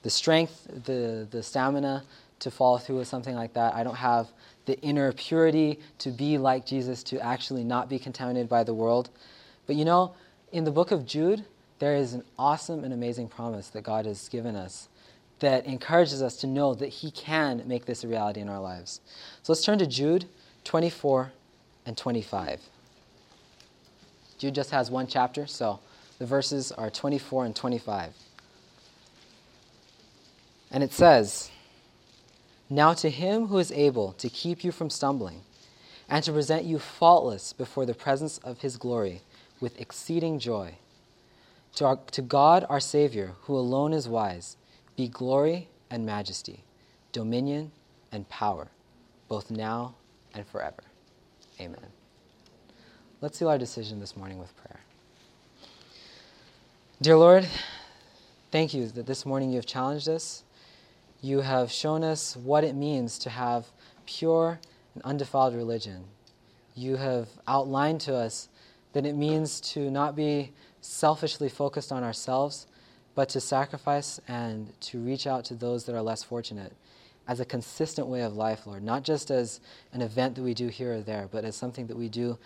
the 0.01 0.09
strength, 0.09 0.67
the, 0.85 1.27
the 1.29 1.43
stamina 1.43 2.03
to 2.39 2.51
follow 2.51 2.77
through 2.77 2.97
with 2.97 3.07
something 3.07 3.35
like 3.35 3.53
that. 3.53 3.75
I 3.75 3.83
don't 3.83 3.95
have 3.95 4.27
the 4.65 4.79
inner 4.81 5.11
purity 5.11 5.79
to 5.99 6.09
be 6.09 6.37
like 6.37 6.65
Jesus, 6.65 7.03
to 7.03 7.19
actually 7.19 7.63
not 7.63 7.87
be 7.87 7.99
contaminated 7.99 8.49
by 8.49 8.63
the 8.63 8.73
world. 8.73 9.09
But 9.67 9.75
you 9.75 9.85
know, 9.85 10.13
in 10.51 10.63
the 10.63 10.71
book 10.71 10.91
of 10.91 11.05
Jude, 11.05 11.45
there 11.79 11.95
is 11.95 12.13
an 12.13 12.23
awesome 12.37 12.83
and 12.83 12.93
amazing 12.93 13.27
promise 13.27 13.67
that 13.69 13.83
God 13.83 14.05
has 14.05 14.29
given 14.29 14.55
us 14.55 14.87
that 15.39 15.65
encourages 15.65 16.21
us 16.21 16.37
to 16.37 16.47
know 16.47 16.73
that 16.73 16.87
He 16.87 17.11
can 17.11 17.63
make 17.65 17.85
this 17.85 18.03
a 18.03 18.07
reality 18.07 18.39
in 18.39 18.47
our 18.47 18.61
lives. 18.61 19.01
So 19.41 19.51
let's 19.51 19.63
turn 19.65 19.79
to 19.79 19.85
Jude 19.85 20.25
24 20.63 21.33
and 21.85 21.97
25. 21.97 22.61
Jude 24.37 24.55
just 24.55 24.71
has 24.71 24.89
one 24.89 25.07
chapter, 25.07 25.45
so 25.45 25.79
the 26.19 26.25
verses 26.25 26.71
are 26.71 26.89
24 26.89 27.45
and 27.45 27.55
25. 27.55 28.13
And 30.71 30.83
it 30.83 30.93
says, 30.93 31.51
Now 32.69 32.93
to 32.93 33.09
him 33.09 33.47
who 33.47 33.57
is 33.57 33.71
able 33.71 34.13
to 34.13 34.29
keep 34.29 34.63
you 34.63 34.71
from 34.71 34.89
stumbling, 34.89 35.41
and 36.09 36.23
to 36.23 36.31
present 36.31 36.63
you 36.63 36.79
faultless 36.79 37.53
before 37.53 37.85
the 37.85 37.93
presence 37.93 38.37
of 38.39 38.61
his 38.61 38.77
glory 38.77 39.21
with 39.63 39.79
exceeding 39.79 40.39
joy. 40.39 40.75
To, 41.75 41.85
our, 41.85 41.99
to 42.11 42.21
God 42.21 42.65
our 42.69 42.81
Savior, 42.81 43.31
who 43.43 43.55
alone 43.55 43.93
is 43.93 44.09
wise, 44.09 44.57
be 44.97 45.07
glory 45.07 45.69
and 45.89 46.05
majesty, 46.05 46.65
dominion 47.13 47.71
and 48.11 48.27
power, 48.27 48.67
both 49.29 49.49
now 49.49 49.95
and 50.33 50.45
forever. 50.45 50.83
Amen. 51.61 51.87
Let's 53.21 53.39
seal 53.39 53.47
our 53.47 53.57
decision 53.57 54.01
this 54.01 54.17
morning 54.17 54.37
with 54.37 54.53
prayer. 54.57 54.81
Dear 57.01 57.15
Lord, 57.15 57.47
thank 58.51 58.73
you 58.73 58.87
that 58.89 59.05
this 59.05 59.25
morning 59.25 59.49
you 59.49 59.55
have 59.55 59.65
challenged 59.65 60.09
us. 60.09 60.43
You 61.21 61.39
have 61.39 61.71
shown 61.71 62.03
us 62.03 62.35
what 62.35 62.65
it 62.65 62.75
means 62.75 63.17
to 63.19 63.29
have 63.29 63.67
pure 64.05 64.59
and 64.93 65.01
undefiled 65.03 65.55
religion. 65.55 66.03
You 66.75 66.97
have 66.97 67.29
outlined 67.47 68.01
to 68.01 68.13
us 68.13 68.49
that 68.93 69.05
it 69.05 69.15
means 69.15 69.59
to 69.59 69.91
not 69.91 70.15
be 70.15 70.51
selfishly 70.81 71.49
focused 71.49 71.91
on 71.91 72.03
ourselves, 72.03 72.67
but 73.15 73.29
to 73.29 73.39
sacrifice 73.39 74.19
and 74.27 74.71
to 74.81 74.99
reach 74.99 75.27
out 75.27 75.45
to 75.45 75.55
those 75.55 75.85
that 75.85 75.95
are 75.95 76.01
less 76.01 76.23
fortunate 76.23 76.73
as 77.27 77.39
a 77.39 77.45
consistent 77.45 78.07
way 78.07 78.21
of 78.21 78.35
life, 78.35 78.67
Lord, 78.67 78.83
not 78.83 79.03
just 79.03 79.31
as 79.31 79.59
an 79.93 80.01
event 80.01 80.35
that 80.35 80.41
we 80.41 80.53
do 80.53 80.67
here 80.67 80.95
or 80.95 81.01
there, 81.01 81.29
but 81.31 81.45
as 81.45 81.55
something 81.55 81.87
that 81.87 81.97
we 81.97 82.09
do 82.09 82.37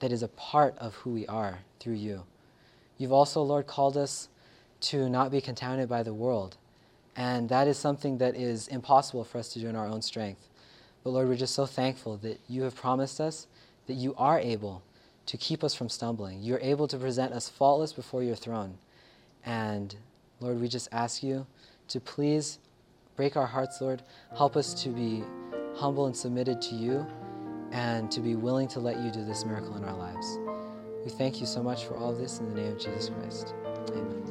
that 0.00 0.12
is 0.12 0.22
a 0.22 0.28
part 0.28 0.76
of 0.78 0.94
who 0.96 1.10
we 1.10 1.26
are 1.26 1.60
through 1.80 1.94
you. 1.94 2.22
You've 2.98 3.12
also, 3.12 3.42
Lord, 3.42 3.66
called 3.66 3.96
us 3.96 4.28
to 4.82 5.08
not 5.08 5.30
be 5.30 5.40
contaminated 5.40 5.88
by 5.88 6.02
the 6.02 6.12
world. 6.12 6.56
And 7.16 7.48
that 7.48 7.66
is 7.66 7.78
something 7.78 8.18
that 8.18 8.36
is 8.36 8.68
impossible 8.68 9.24
for 9.24 9.38
us 9.38 9.48
to 9.54 9.58
do 9.58 9.68
in 9.68 9.76
our 9.76 9.86
own 9.86 10.02
strength. 10.02 10.48
But 11.02 11.10
Lord, 11.10 11.28
we're 11.28 11.36
just 11.36 11.54
so 11.54 11.64
thankful 11.64 12.18
that 12.18 12.40
you 12.46 12.62
have 12.62 12.74
promised 12.74 13.20
us 13.20 13.46
that 13.86 13.94
you 13.94 14.14
are 14.18 14.38
able 14.38 14.82
to 15.26 15.36
keep 15.36 15.62
us 15.62 15.74
from 15.74 15.88
stumbling. 15.88 16.40
You're 16.40 16.60
able 16.60 16.88
to 16.88 16.96
present 16.96 17.32
us 17.32 17.48
faultless 17.48 17.92
before 17.92 18.22
your 18.22 18.36
throne. 18.36 18.78
And 19.44 19.94
Lord, 20.40 20.60
we 20.60 20.68
just 20.68 20.88
ask 20.92 21.22
you 21.22 21.46
to 21.88 22.00
please 22.00 22.58
break 23.16 23.36
our 23.36 23.46
hearts, 23.46 23.80
Lord. 23.80 24.02
Help 24.36 24.56
us 24.56 24.74
to 24.82 24.88
be 24.88 25.24
humble 25.74 26.06
and 26.06 26.16
submitted 26.16 26.60
to 26.62 26.74
you 26.74 27.06
and 27.72 28.10
to 28.10 28.20
be 28.20 28.34
willing 28.34 28.68
to 28.68 28.80
let 28.80 28.98
you 29.00 29.10
do 29.10 29.24
this 29.24 29.44
miracle 29.44 29.76
in 29.76 29.84
our 29.84 29.96
lives. 29.96 30.38
We 31.04 31.10
thank 31.10 31.40
you 31.40 31.46
so 31.46 31.62
much 31.62 31.84
for 31.84 31.96
all 31.96 32.10
of 32.10 32.18
this 32.18 32.38
in 32.38 32.48
the 32.48 32.54
name 32.54 32.72
of 32.72 32.78
Jesus 32.78 33.10
Christ. 33.10 33.54
Amen. 33.90 34.22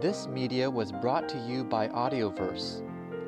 This 0.00 0.26
media 0.26 0.70
was 0.70 0.92
brought 0.92 1.28
to 1.30 1.38
you 1.38 1.64
by 1.64 1.88
Audioverse, 1.88 2.82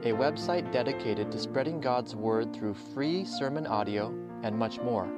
a 0.05 0.13
website 0.13 0.71
dedicated 0.71 1.33
to 1.33 1.39
spreading 1.39 1.81
God's 1.81 2.15
Word 2.15 2.55
through 2.55 2.75
free 2.75 3.25
sermon 3.25 3.67
audio 3.67 4.09
and 4.43 4.57
much 4.57 4.79
more. 4.81 5.18